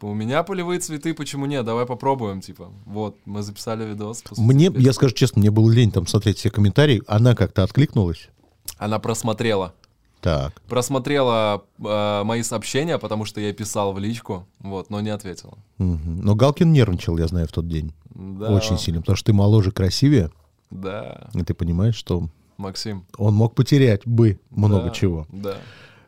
У 0.01 0.13
меня 0.13 0.43
полевые 0.43 0.79
цветы, 0.79 1.13
почему 1.13 1.45
нет? 1.45 1.65
Давай 1.65 1.85
попробуем, 1.85 2.41
типа. 2.41 2.71
Вот, 2.85 3.17
мы 3.25 3.41
записали 3.43 3.85
видос. 3.85 4.23
Мне, 4.38 4.69
песне. 4.69 4.83
я 4.85 4.93
скажу 4.93 5.13
честно, 5.13 5.39
мне 5.39 5.51
было 5.51 5.69
лень 5.69 5.91
там 5.91 6.07
смотреть 6.07 6.38
все 6.38 6.49
комментарии. 6.49 7.01
Она 7.07 7.35
как-то 7.35 7.63
откликнулась. 7.63 8.29
Она 8.77 8.99
просмотрела. 8.99 9.73
Так. 10.21 10.62
Просмотрела 10.67 11.63
э, 11.79 12.23
мои 12.23 12.43
сообщения, 12.43 12.97
потому 12.97 13.23
что 13.25 13.39
я 13.39 13.53
писал 13.53 13.93
в 13.93 13.99
личку, 13.99 14.45
вот, 14.59 14.89
но 14.89 14.99
не 14.99 15.09
ответила. 15.12 15.57
Мгм. 15.77 16.21
Но 16.21 16.35
Галкин 16.35 16.71
нервничал, 16.73 17.17
я 17.17 17.27
знаю, 17.27 17.47
в 17.47 17.51
тот 17.51 17.67
день. 17.67 17.93
Да, 18.09 18.49
Очень 18.49 18.77
сильно. 18.77 18.99
Потому 18.99 19.15
что 19.15 19.27
ты 19.27 19.33
моложе, 19.33 19.71
красивее. 19.71 20.29
Да, 20.71 21.29
И 21.33 21.41
ты 21.43 21.53
понимаешь, 21.53 21.95
что 21.95 22.27
Максим. 22.57 23.05
он 23.17 23.33
мог 23.33 23.55
потерять 23.55 24.05
бы 24.05 24.39
много 24.49 24.85
Да, 24.85 24.89
чего. 24.89 25.25
Да. 25.31 25.57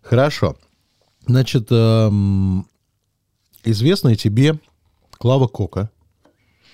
Хорошо. 0.02 0.58
Значит, 1.26 1.68
эм, 1.72 2.68
известная 3.64 4.16
тебе 4.16 4.60
Клава 5.18 5.48
Кока, 5.48 5.90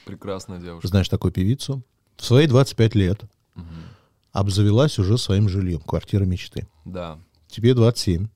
Прекрасная 0.05 0.59
девушка. 0.59 0.87
знаешь 0.87 1.09
такую 1.09 1.31
певицу, 1.33 1.83
в 2.15 2.23
свои 2.25 2.47
25 2.47 2.95
лет 2.95 3.21
Мгм. 3.55 3.65
обзавелась 4.31 4.97
уже 4.99 5.17
своим 5.17 5.49
жильем, 5.49 5.79
квартира 5.79 6.23
мечты. 6.25 6.67
Да. 6.85 7.19
Тебе 7.47 7.73
27. 7.73 8.27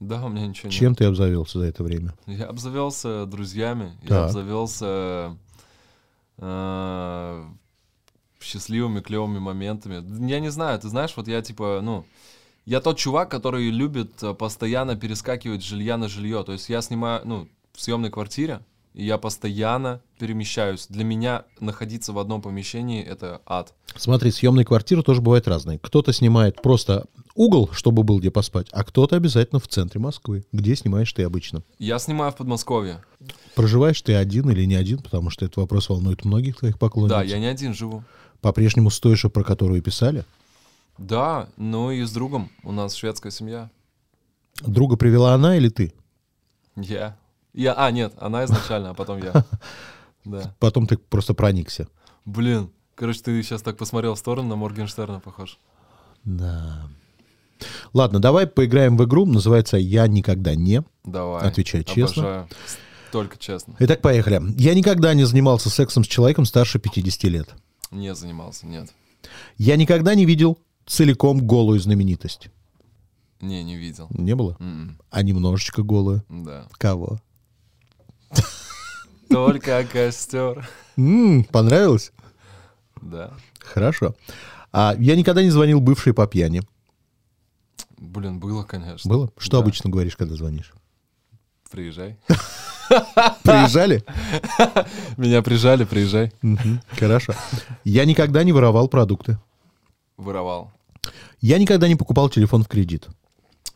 Да, 0.00 0.24
у 0.24 0.28
меня 0.28 0.46
ничего 0.46 0.68
нет. 0.68 0.72
Чем 0.78 0.94
ты 0.94 1.04
обзавелся 1.04 1.60
за 1.60 1.66
это 1.66 1.82
время? 1.84 2.14
Я 2.26 2.46
обзавелся 2.46 3.26
друзьями, 3.26 3.96
я 4.02 4.08
Так. 4.08 4.24
обзавелся 4.26 5.36
э, 6.38 7.44
счастливыми, 8.40 9.00
клевыми 9.00 9.38
моментами. 9.38 10.04
Я 10.28 10.40
не 10.40 10.50
знаю, 10.50 10.78
ты 10.80 10.88
знаешь, 10.88 11.14
вот 11.16 11.28
я 11.28 11.40
типа, 11.42 11.80
ну, 11.82 12.04
я 12.66 12.80
тот 12.80 12.98
чувак, 12.98 13.30
который 13.30 13.70
любит 13.70 14.22
э, 14.22 14.34
постоянно 14.34 14.96
перескакивать 14.96 15.64
жилья 15.64 15.96
на 15.96 16.08
жилье. 16.08 16.42
То 16.44 16.52
есть 16.52 16.68
я 16.68 16.82
снимаю, 16.82 17.22
ну, 17.24 17.48
в 17.74 17.80
съемной 17.80 18.10
квартире, 18.10 18.60
и 18.94 19.04
я 19.04 19.18
постоянно 19.18 20.00
перемещаюсь. 20.18 20.86
Для 20.88 21.04
меня 21.04 21.44
находиться 21.60 22.12
в 22.12 22.18
одном 22.18 22.40
помещении 22.40 23.02
это 23.02 23.42
ад. 23.44 23.74
Смотри, 23.96 24.30
съемные 24.30 24.64
квартиры 24.64 25.02
тоже 25.02 25.20
бывают 25.20 25.48
разные. 25.48 25.78
Кто-то 25.80 26.12
снимает 26.12 26.62
просто 26.62 27.06
угол, 27.34 27.68
чтобы 27.72 28.04
был 28.04 28.20
где 28.20 28.30
поспать, 28.30 28.68
а 28.70 28.84
кто-то 28.84 29.16
обязательно 29.16 29.58
в 29.58 29.66
центре 29.66 30.00
Москвы. 30.00 30.44
Где 30.52 30.76
снимаешь 30.76 31.12
ты 31.12 31.24
обычно? 31.24 31.62
Я 31.78 31.98
снимаю 31.98 32.30
в 32.30 32.36
Подмосковье. 32.36 33.02
Проживаешь 33.56 34.00
ты 34.00 34.14
один 34.14 34.48
или 34.50 34.64
не 34.64 34.76
один, 34.76 35.02
потому 35.02 35.30
что 35.30 35.44
этот 35.44 35.56
вопрос 35.56 35.88
волнует 35.88 36.24
многих 36.24 36.58
твоих 36.58 36.78
поклонниц. 36.78 37.10
Да, 37.10 37.22
я 37.22 37.38
не 37.38 37.46
один 37.46 37.74
живу. 37.74 38.04
По-прежнему 38.40 38.90
с 38.90 39.00
той 39.00 39.16
же, 39.16 39.28
про 39.28 39.42
которую 39.42 39.82
писали. 39.82 40.24
Да, 40.98 41.48
ну 41.56 41.90
и 41.90 42.02
с 42.04 42.12
другом. 42.12 42.50
У 42.62 42.70
нас 42.70 42.94
шведская 42.94 43.32
семья. 43.32 43.70
Друга 44.64 44.96
привела 44.96 45.34
она 45.34 45.56
или 45.56 45.68
ты? 45.68 45.92
Я. 46.76 47.16
Я, 47.54 47.72
а, 47.74 47.90
нет, 47.90 48.12
она 48.18 48.44
изначально, 48.44 48.90
а 48.90 48.94
потом 48.94 49.22
я. 49.22 49.44
Да. 50.24 50.54
Потом 50.58 50.86
ты 50.86 50.96
просто 50.96 51.34
проникся. 51.34 51.86
Блин, 52.24 52.70
короче, 52.94 53.20
ты 53.20 53.42
сейчас 53.42 53.60
так 53.60 53.76
посмотрел 53.76 54.14
в 54.14 54.18
сторону, 54.18 54.48
на 54.48 54.56
Моргенштерна 54.56 55.20
похож. 55.20 55.58
Да. 56.24 56.88
Ладно, 57.92 58.20
давай 58.20 58.46
поиграем 58.46 58.96
в 58.96 59.04
игру. 59.04 59.26
Называется 59.26 59.76
«Я 59.76 60.06
никогда 60.06 60.54
не». 60.54 60.82
Давай. 61.04 61.42
Отвечай 61.46 61.84
честно. 61.84 62.22
Обожаю. 62.22 62.48
Только 63.12 63.36
честно. 63.36 63.76
Итак, 63.78 64.00
поехали. 64.00 64.40
Я 64.56 64.74
никогда 64.74 65.12
не 65.12 65.24
занимался 65.24 65.68
сексом 65.68 66.04
с 66.04 66.08
человеком 66.08 66.46
старше 66.46 66.78
50 66.78 67.24
лет. 67.24 67.54
Не 67.90 68.14
занимался, 68.14 68.66
нет. 68.66 68.92
Я 69.58 69.76
никогда 69.76 70.14
не 70.14 70.24
видел 70.24 70.58
целиком 70.86 71.46
голую 71.46 71.78
знаменитость. 71.80 72.48
Не, 73.42 73.62
не 73.62 73.76
видел. 73.76 74.08
Не 74.10 74.34
было? 74.34 74.56
М, 74.58 74.98
А 75.10 75.22
немножечко 75.22 75.82
голую. 75.82 76.24
Да. 76.30 76.66
Кого? 76.78 77.20
Только 79.34 79.84
костер. 79.84 80.68
Понравилось? 81.50 82.12
Да. 83.02 83.32
Хорошо. 83.58 84.14
А 84.72 84.94
я 84.98 85.16
никогда 85.16 85.42
не 85.42 85.50
звонил 85.50 85.80
бывшей 85.80 86.14
по 86.14 86.26
пьяни. 86.26 86.62
Блин, 87.98 88.38
было, 88.38 88.62
конечно. 88.62 89.08
Было? 89.08 89.30
Что 89.36 89.58
Да. 89.58 89.62
обычно 89.62 89.90
говоришь, 89.90 90.16
когда 90.16 90.34
звонишь? 90.36 90.72
Приезжай. 91.70 92.16
Приезжали? 93.42 94.04
Меня 95.16 95.42
прижали, 95.42 95.84
приезжай. 95.84 96.32
Хорошо. 96.98 97.32
Я 97.82 98.04
никогда 98.04 98.44
не 98.44 98.52
воровал 98.52 98.88
продукты. 98.88 99.38
Воровал. 100.16 100.70
Я 101.40 101.58
никогда 101.58 101.88
не 101.88 101.96
покупал 101.96 102.28
телефон 102.28 102.62
в 102.62 102.68
кредит. 102.68 103.08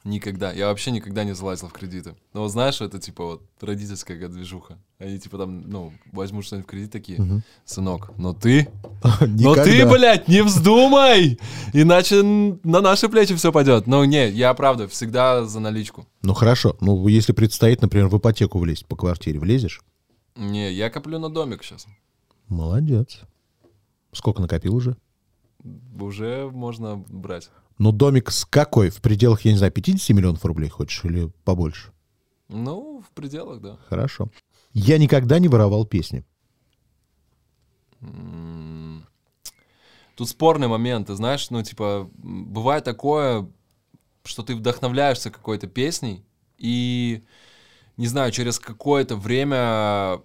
Никогда. 0.09 0.53
Я 0.53 0.69
вообще 0.69 0.91
никогда 0.91 1.23
не 1.23 1.35
залазил 1.35 1.69
в 1.69 1.73
кредиты. 1.73 2.15
Но 2.33 2.41
вот 2.41 2.49
знаешь, 2.49 2.81
это 2.81 2.99
типа 2.99 3.25
вот 3.25 3.43
родительская 3.61 4.29
движуха. 4.29 4.79
Они 4.99 5.19
типа 5.19 5.37
там, 5.37 5.69
ну, 5.69 5.93
возьмут 6.13 6.47
что-нибудь 6.47 6.67
в 6.67 6.71
кредит 6.71 6.91
такие. 6.91 7.43
Сынок, 7.67 8.11
но 8.17 8.33
ты... 8.33 8.69
Но 9.21 9.55
ты, 9.55 9.87
блядь, 9.87 10.27
не 10.27 10.43
вздумай! 10.43 11.39
Иначе 11.75 12.23
на 12.23 12.81
наши 12.81 13.11
плечи 13.11 13.35
все 13.35 13.53
пойдет. 13.53 13.87
Ну, 13.87 14.03
не, 14.05 14.31
я 14.31 14.55
правда 14.55 14.89
всегда 14.89 15.45
за 15.45 15.61
наличку. 15.61 16.07
Ну 16.23 16.33
хорошо. 16.33 16.77
Ну, 16.81 17.07
если 17.07 17.33
предстоит, 17.33 17.83
например, 17.83 18.09
в 18.09 18.17
ипотеку 18.17 18.59
влезть 18.59 18.87
по 18.87 18.97
квартире, 18.97 19.39
влезешь? 19.39 19.83
Не, 20.37 20.73
я 20.73 20.89
коплю 20.89 21.19
на 21.19 21.29
домик 21.29 21.63
сейчас. 21.63 21.87
Молодец. 22.49 23.21
Сколько 24.13 24.41
накопил 24.41 24.75
уже? 24.75 24.97
Уже 26.01 26.49
можно 26.51 26.97
брать. 26.97 27.51
Ну, 27.79 27.93
домик 27.93 28.31
с 28.31 28.45
какой? 28.45 28.91
В 28.91 29.01
пределах, 29.01 29.43
я 29.43 29.53
не 29.53 29.59
знаю, 29.59 29.73
50 29.73 30.17
миллионов 30.17 30.45
рублей 30.45 30.69
хочешь 30.69 31.05
или 31.05 31.31
побольше? 31.45 31.93
Ну, 32.49 33.03
в 33.07 33.11
пределах, 33.15 33.61
да. 33.61 33.79
Хорошо. 33.89 34.31
Я 34.73 34.99
никогда 34.99 35.39
не 35.39 35.49
воровал 35.49 35.85
песни. 35.85 36.25
Тут 40.17 40.29
спорный 40.29 40.67
момент, 40.67 41.07
ты 41.07 41.15
знаешь, 41.15 41.51
ну, 41.51 41.63
типа, 41.63 42.11
бывает 42.15 42.85
такое, 42.85 43.49
что 44.25 44.43
ты 44.43 44.57
вдохновляешься 44.57 45.31
какой-то 45.31 45.69
песней, 45.69 46.25
и, 46.59 47.23
не 47.97 48.09
знаю, 48.09 48.33
через 48.33 48.59
какое-то 48.59 49.15
время 49.15 50.21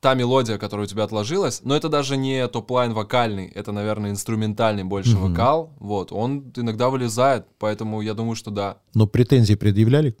та 0.00 0.14
мелодия, 0.14 0.58
которая 0.58 0.86
у 0.86 0.88
тебя 0.88 1.04
отложилась, 1.04 1.62
но 1.64 1.74
это 1.74 1.88
даже 1.88 2.16
не 2.16 2.46
top-line 2.48 2.92
вокальный, 2.92 3.46
это, 3.48 3.72
наверное, 3.72 4.10
инструментальный 4.10 4.84
больше 4.84 5.16
Мгм. 5.16 5.30
вокал, 5.30 5.72
вот, 5.78 6.12
он 6.12 6.52
иногда 6.56 6.90
вылезает, 6.90 7.46
поэтому 7.58 8.00
я 8.02 8.14
думаю, 8.14 8.36
что 8.36 8.50
да. 8.50 8.76
Но 8.94 9.06
претензии 9.06 9.54
предъявляли? 9.54 10.16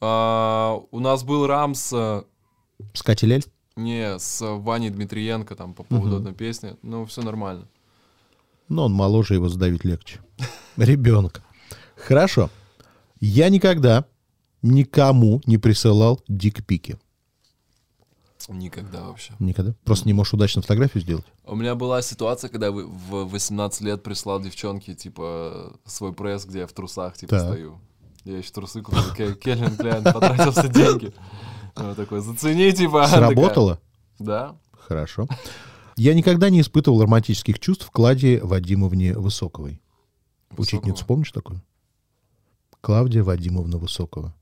А, 0.00 0.80
у 0.90 1.00
нас 1.00 1.24
был 1.24 1.46
Рамс, 1.46 1.92
С 1.92 2.22
Катей 3.02 3.28
Лель? 3.28 3.44
не, 3.76 4.18
с 4.18 4.40
Ваней 4.44 4.90
Дмитриенко 4.90 5.54
там 5.56 5.74
по 5.74 5.82
поводу 5.82 6.08
Мгм. 6.08 6.16
одной 6.18 6.34
песни, 6.34 6.76
ну, 6.82 7.04
все 7.06 7.22
нормально. 7.22 7.66
Но 8.68 8.84
он 8.84 8.92
моложе, 8.92 9.34
его 9.34 9.48
сдавить 9.48 9.84
легче. 9.84 10.20
Ребенка. 10.76 11.42
Хорошо. 11.96 12.50
Я 13.20 13.48
никогда 13.48 14.04
никому 14.62 15.40
не 15.46 15.58
присылал 15.58 16.20
дикпики. 16.28 16.98
Никогда 18.48 19.02
вообще. 19.04 19.34
Никогда. 19.38 19.74
Просто 19.84 20.06
не 20.06 20.14
можешь 20.14 20.32
удачно 20.32 20.62
фотографию 20.62 21.02
сделать. 21.02 21.24
У 21.44 21.54
меня 21.54 21.74
была 21.74 22.00
ситуация, 22.02 22.48
когда 22.48 22.70
в 22.70 22.86
в 22.86 23.28
18 23.30 23.80
лет 23.82 24.02
прислал 24.02 24.40
девчонке, 24.40 24.94
типа, 24.94 25.74
свой 25.84 26.12
пресс, 26.14 26.44
где 26.46 26.60
я 26.60 26.66
в 26.66 26.72
трусах, 26.72 27.16
типа, 27.16 27.30
Так. 27.36 27.42
стою. 27.42 27.78
Я 28.24 28.38
еще 28.38 28.50
трусы 28.50 28.82
купил, 28.82 29.02
Ке- 29.16 29.34
Кельвин 29.34 29.76
Кляйн, 29.76 30.02
потратил 30.02 30.52
все 30.52 30.68
деньги. 30.68 31.12
Вот 31.76 31.96
такой, 31.96 32.20
зацени, 32.20 32.72
типа. 32.72 33.06
Сработало? 33.06 33.80
Да. 34.18 34.56
Хорошо. 34.72 35.28
Я 35.96 36.14
никогда 36.14 36.48
не 36.50 36.60
испытывал 36.60 37.02
романтических 37.02 37.58
чувств 37.58 37.86
в 37.86 37.90
Кладе 37.90 38.40
Вадимовне 38.42 39.12
Высоковой. 39.18 39.80
Учительницу 40.56 40.90
Высокого. 40.92 41.06
помнишь 41.08 41.32
такую? 41.32 41.62
Клавдия 42.80 43.22
Вадимовна 43.22 43.78
Высокова. 43.78 44.34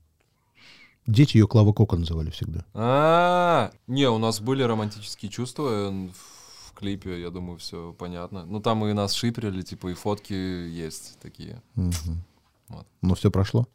Дети 1.07 1.37
ее 1.37 1.47
Клава 1.47 1.71
Кока 1.71 1.95
называли 1.95 2.29
всегда. 2.29 2.65
А, 2.73 3.71
не, 3.87 4.09
у 4.09 4.17
нас 4.17 4.41
были 4.41 4.61
романтические 4.61 5.31
чувства 5.31 5.89
э, 5.89 6.09
в 6.09 6.73
клипе, 6.73 7.21
я 7.21 7.29
думаю, 7.29 7.57
все 7.57 7.95
понятно. 7.97 8.45
Ну, 8.45 8.59
там 8.59 8.85
и 8.85 8.91
нас 8.91 9.13
шиперили, 9.13 9.61
типа, 9.61 9.87
и 9.87 9.93
фотки 9.93 10.33
есть 10.33 11.17
такие. 11.21 11.61
Мгм. 11.75 12.23
Вот. 12.67 12.85
Но 13.01 13.15
все 13.15 13.31
прошло. 13.31 13.67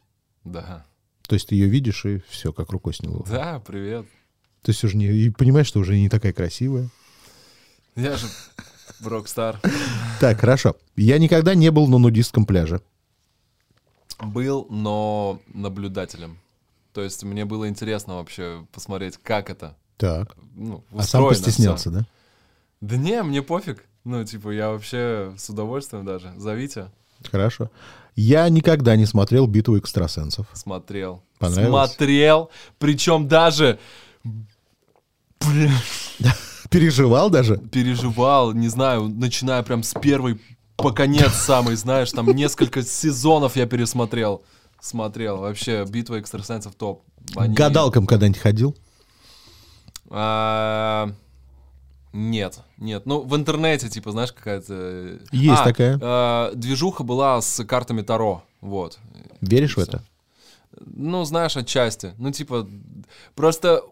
Да. 0.45 0.85
То 1.27 1.35
есть 1.35 1.49
ты 1.49 1.55
ее 1.55 1.69
видишь, 1.69 2.05
и 2.05 2.23
все, 2.29 2.53
как 2.53 2.71
рукой 2.71 2.93
сняло. 2.93 3.25
Да, 3.27 3.61
привет. 3.61 4.07
То 4.61 4.71
есть 4.71 4.85
уже 4.85 4.99
не, 4.99 5.07
и 5.07 5.31
понимаешь, 5.31 5.67
что 5.67 5.81
уже 5.81 5.97
не 5.99 6.11
такая 6.11 6.35
красивая. 6.35 6.91
Я 7.97 8.17
же 8.17 8.27
рок-стар. 9.01 9.59
Так, 10.21 10.41
хорошо. 10.41 10.77
Я 10.97 11.19
никогда 11.19 11.55
не 11.55 11.71
был 11.71 11.89
на 11.89 11.97
нудистском 11.97 12.45
пляже. 12.45 12.83
Был, 14.21 14.67
но 14.69 15.41
наблюдателем. 15.53 16.39
То 16.93 17.03
есть 17.03 17.23
мне 17.25 17.45
было 17.45 17.69
интересно 17.69 18.17
вообще 18.17 18.67
посмотреть, 18.73 19.17
как 19.17 19.51
это. 19.51 19.77
Так. 19.97 20.37
Ну, 20.55 20.85
А 20.97 21.03
сам 21.03 21.29
постеснялся, 21.29 21.91
да? 21.91 22.07
Да 22.81 22.97
не, 22.97 23.23
мне 23.23 23.43
пофиг. 23.43 23.85
Ну, 24.05 24.25
типа, 24.25 24.51
я 24.51 24.71
вообще 24.71 25.33
с 25.39 25.49
удовольствием 25.49 26.05
даже. 26.05 26.33
Зовите. 26.37 26.91
Хорошо. 27.31 27.71
Я 28.17 28.49
никогда 28.49 28.97
не 28.97 29.07
смотрел 29.07 29.47
битву 29.47 29.79
экстрасенсов. 29.79 30.47
Смотрел. 30.53 31.23
Понравилось? 31.39 31.91
Смотрел. 31.91 32.51
Причем 32.79 33.29
даже 33.29 33.79
блин, 35.41 35.71
Переживал 36.71 37.31
даже? 37.31 37.59
переживал, 37.59 38.53
не 38.53 38.69
знаю, 38.69 39.09
начиная 39.09 39.63
прям 39.63 39.83
с 39.83 39.93
первой 39.99 40.41
по 40.77 40.91
конец 40.91 41.33
самый, 41.35 41.77
знаешь, 41.77 42.11
там 42.13 42.27
несколько 42.29 42.83
сезонов 42.83 43.57
я 43.57 43.67
пересмотрел. 43.67 44.43
Смотрел. 44.83 45.37
Вообще, 45.39 45.85
битва 45.89 46.19
экстрасенсов 46.21 46.75
топ. 46.75 47.05
Они- 47.37 47.55
гадалкам 47.55 48.05
когда-нибудь 48.05 48.41
ходил? 48.41 48.77
А, 50.11 51.09
Нет, 52.13 52.59
нет. 52.77 53.07
Ну, 53.07 53.21
в 53.23 53.35
интернете, 53.37 53.89
типа, 53.89 54.11
знаешь, 54.11 54.33
какая-то... 54.33 55.19
Есть 55.31 55.61
А, 55.61 55.65
такая. 55.65 55.99
а, 56.03 56.53
движуха 56.55 57.05
была 57.05 57.41
с 57.41 57.65
картами 57.65 58.03
Таро. 58.03 58.43
Вот. 58.61 58.99
Веришь 59.41 59.77
в 59.77 59.81
это? 59.81 60.05
Ну, 60.85 61.25
знаешь, 61.25 61.57
отчасти. 61.57 62.13
Ну, 62.19 62.33
типа, 62.33 62.69
просто 63.35 63.83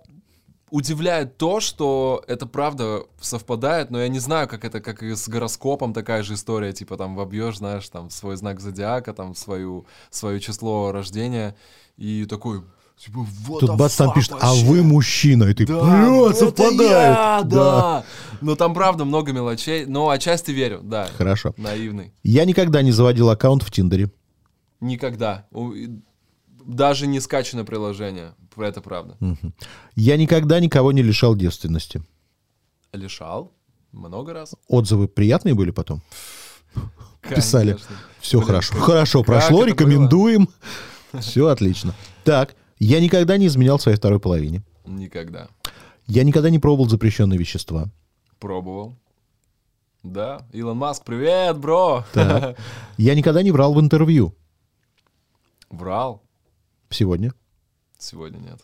удивляет 0.70 1.36
то, 1.36 1.60
что 1.60 2.22
это 2.26 2.46
правда 2.46 3.02
совпадает, 3.20 3.90
но 3.90 4.00
я 4.00 4.08
не 4.08 4.18
знаю, 4.18 4.48
как 4.48 4.64
это, 4.64 4.80
как 4.80 5.02
и 5.02 5.14
с 5.14 5.28
гороскопом 5.28 5.92
такая 5.92 6.22
же 6.22 6.34
история, 6.34 6.72
типа 6.72 6.96
там 6.96 7.14
вобьешь, 7.16 7.58
знаешь, 7.58 7.88
там 7.88 8.10
свой 8.10 8.36
знак 8.36 8.60
зодиака, 8.60 9.12
там 9.12 9.34
свою, 9.34 9.86
свое 10.10 10.40
число 10.40 10.92
рождения, 10.92 11.56
и 11.96 12.24
такой, 12.24 12.62
типа, 12.98 13.26
what 13.48 13.58
Тут 13.60 13.76
бац 13.76 13.96
там 13.96 14.12
пишет, 14.12 14.32
а 14.40 14.46
вообще?» 14.48 14.64
вы 14.64 14.82
мужчина. 14.82 15.44
И 15.44 15.54
ты, 15.54 15.66
Да, 15.66 15.80
«Бля, 15.80 16.26
это 16.30 16.34
совпадает. 16.34 16.80
я, 16.80 17.42
да. 17.44 18.04
Но 18.40 18.56
там 18.56 18.72
правда 18.74 19.04
много 19.04 19.32
мелочей, 19.32 19.84
но 19.86 20.08
отчасти 20.08 20.50
верю, 20.50 20.80
да. 20.82 21.08
Хорошо. 21.18 21.52
Наивный. 21.56 22.12
Я 22.22 22.44
никогда 22.44 22.82
не 22.82 22.92
заводил 22.92 23.28
аккаунт 23.28 23.62
в 23.62 23.70
Тиндере. 23.70 24.10
Никогда. 24.80 25.46
Даже 26.64 27.06
не 27.06 27.20
скачано 27.20 27.64
приложение. 27.64 28.34
Это 28.56 28.80
правда. 28.80 29.16
Я 29.96 30.16
никогда 30.16 30.60
никого 30.60 30.92
не 30.92 31.02
лишал 31.02 31.34
девственности. 31.34 32.02
Лишал. 32.92 33.52
Много 33.92 34.32
раз. 34.32 34.54
Отзывы 34.68 35.08
приятные 35.08 35.54
были 35.54 35.70
потом? 35.70 36.02
Писали. 37.22 37.72
Конечно. 37.72 37.96
Все 38.20 38.38
Блин, 38.38 38.46
хорошо. 38.46 38.74
как- 38.74 38.82
Хорошо 38.82 39.22
прошло, 39.24 39.64
рекомендуем. 39.64 40.48
Все 41.20 41.48
отлично. 41.48 41.94
Так, 42.24 42.54
я 42.78 43.00
никогда 43.00 43.36
не 43.36 43.46
изменял 43.46 43.78
своей 43.78 43.96
второй 43.96 44.20
половине. 44.20 44.62
Никогда. 44.86 45.48
Я 46.06 46.24
никогда 46.24 46.50
не 46.50 46.58
пробовал 46.58 46.88
запрещенные 46.88 47.38
вещества. 47.38 47.88
Пробовал. 48.38 48.96
Да. 50.02 50.46
Илон 50.52 50.78
Маск, 50.78 51.04
привет, 51.04 51.58
бро. 51.58 52.04
Так. 52.14 52.56
Я 52.96 53.14
никогда 53.14 53.42
не 53.42 53.50
врал 53.52 53.74
в 53.74 53.80
интервью. 53.80 54.34
Врал. 55.68 56.22
Сегодня. 56.90 57.32
Сегодня 57.98 58.38
нет. 58.38 58.60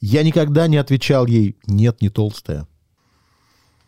Я 0.00 0.22
никогда 0.24 0.66
не 0.66 0.76
отвечал 0.78 1.26
ей 1.26 1.56
«нет, 1.66 2.00
не 2.02 2.08
толстая». 2.10 2.66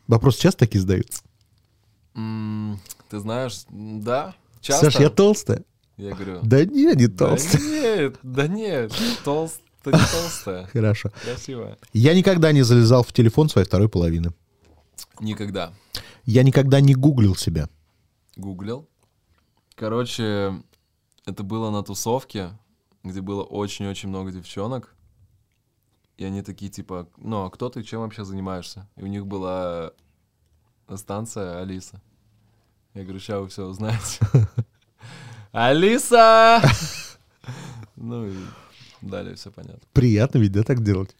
Вопрос 0.06 0.36
часто 0.36 0.60
такие 0.60 0.80
задаются? 0.80 1.22
М, 2.14 2.78
Ты 3.08 3.18
знаешь, 3.18 3.62
да, 3.70 4.34
часто. 4.60 4.90
Саш, 4.90 5.00
я 5.00 5.10
толстая. 5.10 5.64
Я 5.96 6.14
говорю, 6.14 6.40
Да 6.42 6.64
не, 6.64 6.94
не 6.94 7.06
да 7.08 7.26
толстый. 7.28 7.60
нет, 7.60 8.16
да 8.22 8.46
нет, 8.46 8.92
толст, 9.24 9.60
ты 9.82 9.90
не 9.92 9.98
толстая, 9.98 10.66
Хорошо. 10.72 11.10
красивая. 11.22 11.78
Я 11.92 12.14
никогда 12.14 12.52
не 12.52 12.62
залезал 12.62 13.02
в 13.02 13.12
телефон 13.12 13.48
своей 13.48 13.66
второй 13.66 13.88
половины. 13.88 14.32
Никогда. 15.20 15.72
Я 16.24 16.42
никогда 16.42 16.80
не 16.80 16.94
гуглил 16.94 17.34
себя. 17.36 17.68
Гуглил. 18.36 18.88
Короче, 19.74 20.62
это 21.26 21.42
было 21.42 21.70
на 21.70 21.82
тусовке, 21.82 22.50
где 23.04 23.20
было 23.20 23.42
очень-очень 23.42 24.08
много 24.08 24.32
девчонок. 24.32 24.94
И 26.16 26.24
они 26.24 26.42
такие, 26.42 26.70
типа, 26.70 27.08
ну, 27.18 27.44
а 27.44 27.50
кто 27.50 27.68
ты, 27.68 27.82
чем 27.82 28.00
вообще 28.00 28.24
занимаешься? 28.24 28.88
И 28.96 29.02
у 29.02 29.06
них 29.06 29.26
была 29.26 29.92
станция 30.94 31.60
Алиса. 31.60 32.00
Я 32.94 33.02
говорю, 33.02 33.18
сейчас 33.18 33.40
вы 33.40 33.48
все 33.48 33.66
узнаете. 33.66 34.26
Алиса! 35.52 36.62
Ну 37.96 38.26
и 38.26 38.34
далее 39.00 39.36
все 39.36 39.52
понятно. 39.52 39.80
Приятно 39.92 40.38
ведь, 40.38 40.50
да, 40.50 40.62
так 40.64 40.82
делать? 40.82 41.16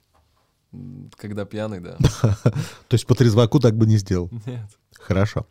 Когда 1.16 1.44
пьяный, 1.44 1.78
да. 1.78 1.96
То 2.32 2.90
есть 2.90 3.06
по 3.06 3.14
трезваку 3.14 3.60
так 3.60 3.76
бы 3.76 3.86
не 3.86 3.96
сделал. 3.96 4.28
Нет. 4.44 4.68
Хорошо. 4.92 5.46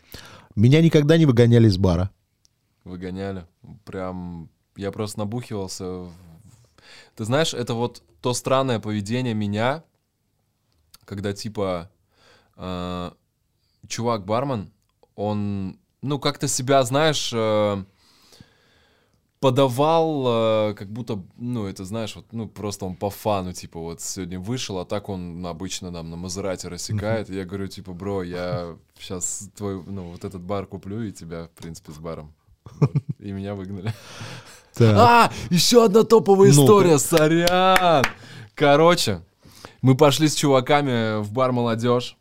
Меня 0.55 0.81
никогда 0.81 1.17
не 1.17 1.25
выгоняли 1.25 1.67
из 1.69 1.77
бара. 1.77 2.11
Выгоняли. 2.83 3.47
Прям 3.85 4.49
я 4.75 4.91
просто 4.91 5.19
набухивался. 5.19 6.09
Ты 7.15 7.25
знаешь, 7.25 7.53
это 7.53 7.73
вот 7.73 8.03
то 8.21 8.33
странное 8.33 8.79
поведение 8.79 9.33
меня, 9.33 9.83
когда 11.05 11.33
типа 11.33 11.91
э, 12.55 13.11
чувак-бармен, 13.87 14.71
он, 15.15 15.79
ну, 16.01 16.19
как-то 16.19 16.47
себя, 16.47 16.83
знаешь, 16.83 17.31
э, 17.33 17.83
подавал, 19.39 20.69
э, 20.69 20.73
как 20.73 20.89
будто, 20.89 21.23
ну, 21.37 21.67
это, 21.67 21.85
знаешь, 21.85 22.15
вот, 22.15 22.31
ну, 22.31 22.47
просто 22.47 22.85
он 22.85 22.95
по 22.95 23.09
фану, 23.09 23.53
типа, 23.53 23.79
вот 23.79 24.01
сегодня 24.01 24.39
вышел, 24.39 24.79
а 24.79 24.85
так 24.85 25.09
он 25.09 25.45
обычно 25.45 25.91
нам 25.91 26.09
на 26.09 26.15
Мазерате 26.15 26.69
рассекает. 26.69 27.29
И 27.29 27.35
я 27.35 27.45
говорю, 27.45 27.67
типа, 27.67 27.93
бро, 27.93 28.23
я 28.23 28.77
сейчас 28.97 29.49
твой, 29.55 29.83
ну, 29.83 30.11
вот 30.11 30.23
этот 30.23 30.41
бар 30.41 30.65
куплю 30.65 31.03
и 31.03 31.11
тебя, 31.11 31.45
в 31.47 31.51
принципе, 31.51 31.91
с 31.91 31.97
баром. 31.97 32.33
Вот. 32.79 32.95
И 33.19 33.31
меня 33.31 33.55
выгнали. 33.55 33.93
А, 34.79 35.31
еще 35.49 35.85
одна 35.85 36.03
топовая 36.03 36.49
история, 36.49 36.97
сорян. 36.97 38.03
Короче, 38.55 39.21
мы 39.81 39.95
пошли 39.95 40.27
с 40.27 40.35
чуваками 40.35 41.21
в 41.21 41.31
бар 41.31 41.51
«Молодежь». 41.51 42.17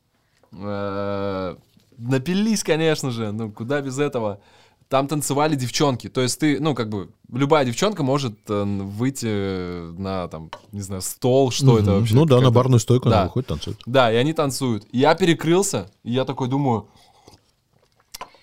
Э, 0.53 1.57
Напились, 1.99 2.65
конечно 2.65 3.11
же, 3.11 3.33
ну 3.33 3.51
куда 3.53 3.81
без 3.81 3.99
этого. 3.99 4.41
Там 4.89 5.09
танцевали 5.09 5.55
девчонки. 5.55 6.09
То 6.11 6.21
есть 6.21 6.39
ты, 6.39 6.61
ну, 6.61 6.75
как 6.75 6.91
бы, 6.91 7.09
любая 7.33 7.65
девчонка 7.65 8.03
может 8.03 8.35
э, 8.49 8.63
выйти 8.63 9.91
на, 9.99 10.29
там, 10.29 10.51
не 10.73 10.83
знаю, 10.83 11.01
стол, 11.01 11.51
что 11.51 11.79
это 11.79 11.93
вообще. 11.93 12.15
Ну 12.15 12.27
да, 12.27 12.41
на 12.41 12.51
барную 12.51 12.79
стойку 12.81 13.09
она 13.09 13.25
выходит, 13.25 13.49
танцует. 13.49 13.79
Да, 13.87 14.13
и 14.13 14.17
они 14.17 14.35
танцуют. 14.35 14.87
Я 14.93 15.15
перекрылся, 15.15 15.91
и 16.03 16.13
я 16.13 16.27
такой 16.27 16.49
думаю, 16.49 16.89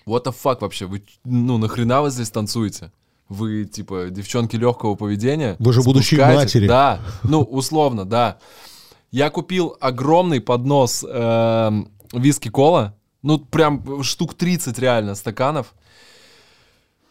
what 0.06 0.24
the 0.24 0.34
fuck 0.34 0.58
вообще, 0.60 0.86
вы, 0.86 1.04
ну, 1.24 1.56
нахрена 1.58 2.02
вы 2.02 2.10
здесь 2.10 2.30
танцуете? 2.30 2.90
Вы, 3.30 3.64
типа, 3.64 4.08
девчонки 4.10 4.56
легкого 4.56 4.96
поведения. 4.96 5.54
Вы 5.60 5.72
же 5.72 5.82
будущие 5.82 6.18
спускаетесь?» 6.18 6.54
матери. 6.54 6.66
Да, 6.66 7.00
ну, 7.22 7.42
условно, 7.42 8.04
да. 8.04 8.38
Я 9.12 9.30
купил 9.30 9.76
огромный 9.80 10.40
поднос 10.40 11.04
эм, 11.08 11.92
виски-кола, 12.12 12.96
ну, 13.22 13.38
прям 13.38 14.02
штук 14.02 14.34
30 14.34 14.76
реально 14.80 15.14
стаканов. 15.14 15.74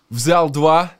Взял 0.10 0.50
два, 0.50 0.92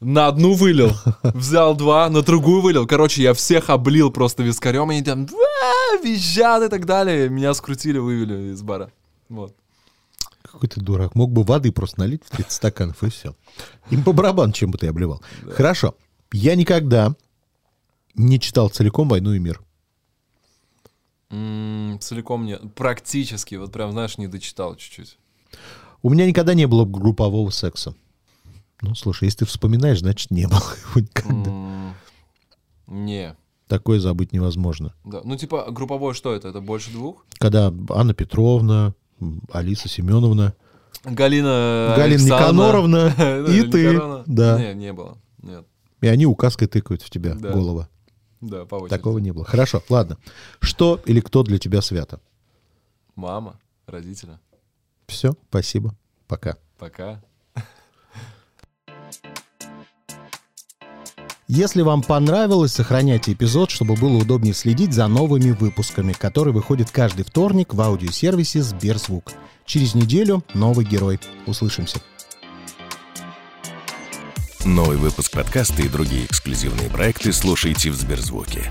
на 0.00 0.26
одну 0.26 0.54
вылил, 0.54 0.90
взял 1.22 1.76
два, 1.76 2.08
на 2.10 2.22
другую 2.22 2.60
вылил. 2.60 2.88
Короче, 2.88 3.22
я 3.22 3.34
всех 3.34 3.70
облил 3.70 4.10
просто 4.10 4.42
вискарем, 4.42 4.90
и 4.90 4.96
они 4.96 5.04
там 5.04 5.28
«А, 5.30 6.02
визжат 6.02 6.64
и 6.64 6.68
так 6.68 6.86
далее. 6.86 7.28
Меня 7.28 7.54
скрутили, 7.54 7.98
вывели 7.98 8.52
из 8.52 8.62
бара. 8.62 8.90
Вот. 9.28 9.54
Какой 10.42 10.68
ты 10.68 10.80
дурак. 10.80 11.14
Мог 11.14 11.30
бы 11.30 11.42
воды 11.42 11.72
просто 11.72 12.00
налить 12.00 12.22
в 12.24 12.30
30 12.30 12.52
стаканов, 12.52 13.02
и 13.02 13.10
все. 13.10 13.34
Им 13.90 14.02
по 14.04 14.12
барабану, 14.12 14.52
чем 14.52 14.70
бы 14.70 14.78
ты 14.78 14.86
обливал. 14.88 15.22
Хорошо. 15.52 15.94
Я 16.32 16.54
никогда 16.54 17.14
не 18.14 18.40
читал 18.40 18.68
целиком 18.68 19.08
«Войну 19.08 19.32
и 19.34 19.38
мир». 19.38 19.60
М, 21.30 21.98
целиком 22.00 22.46
нет. 22.46 22.62
Практически. 22.74 23.56
Вот 23.56 23.72
прям, 23.72 23.92
знаешь, 23.92 24.16
не 24.18 24.26
дочитал 24.28 24.74
чуть-чуть. 24.76 25.18
У 26.02 26.10
меня 26.10 26.26
никогда 26.26 26.54
не 26.54 26.66
было 26.66 26.84
группового 26.84 27.50
секса. 27.50 27.94
Ну, 28.80 28.94
слушай, 28.94 29.24
если 29.24 29.40
ты 29.40 29.44
вспоминаешь, 29.44 29.98
значит, 30.00 30.30
не 30.30 30.46
было 30.46 30.62
его 30.94 31.00
никогда. 31.00 31.50
М, 31.50 31.94
Не. 32.86 33.36
Такое 33.66 34.00
забыть 34.00 34.32
невозможно. 34.32 34.94
Да. 35.04 35.20
Ну, 35.24 35.36
типа, 35.36 35.66
групповое 35.70 36.14
что 36.14 36.32
это? 36.34 36.48
Это 36.48 36.62
больше 36.62 36.90
двух? 36.90 37.26
Когда 37.38 37.70
Анна 37.90 38.14
Петровна, 38.14 38.94
Алиса 39.52 39.88
Семеновна, 39.88 40.54
Галина 41.04 41.94
Галина. 41.96 42.22
Никаноровна 42.22 43.46
и 43.48 43.62
ты. 43.62 44.00
Да. 44.26 44.58
Не, 44.60 44.74
не 44.74 44.92
было. 44.92 45.18
Нет. 45.42 45.66
И 46.00 46.06
они 46.06 46.26
указкой 46.26 46.68
тыкают 46.68 47.02
в 47.02 47.10
тебя 47.10 47.34
Да. 47.34 47.50
голова. 47.52 47.88
Да, 48.40 48.64
по 48.64 48.76
очереди. 48.76 48.90
Такого 48.90 49.18
не 49.18 49.32
было. 49.32 49.44
Хорошо, 49.44 49.82
ладно. 49.88 50.16
Что 50.60 51.00
или 51.06 51.20
кто 51.20 51.42
для 51.42 51.58
тебя 51.58 51.82
свято? 51.82 52.20
Мама, 53.16 53.58
родители. 53.86 54.38
Все, 55.06 55.34
спасибо. 55.48 55.94
Пока. 56.28 56.56
Пока. 56.78 57.20
Если 61.50 61.80
вам 61.80 62.02
понравилось, 62.02 62.72
сохраняйте 62.72 63.32
эпизод, 63.32 63.70
чтобы 63.70 63.94
было 63.94 64.18
удобнее 64.18 64.52
следить 64.52 64.92
за 64.92 65.08
новыми 65.08 65.52
выпусками, 65.52 66.12
которые 66.12 66.52
выходят 66.52 66.90
каждый 66.90 67.24
вторник 67.24 67.72
в 67.72 67.80
аудиосервисе 67.80 68.62
Сберзвук. 68.62 69.32
Через 69.64 69.94
неделю 69.94 70.44
новый 70.52 70.84
герой. 70.84 71.18
Услышимся. 71.46 72.00
Новый 74.66 74.98
выпуск 74.98 75.32
подкаста 75.32 75.80
и 75.80 75.88
другие 75.88 76.26
эксклюзивные 76.26 76.90
проекты 76.90 77.32
слушайте 77.32 77.90
в 77.92 77.94
Сберзвуке. 77.94 78.70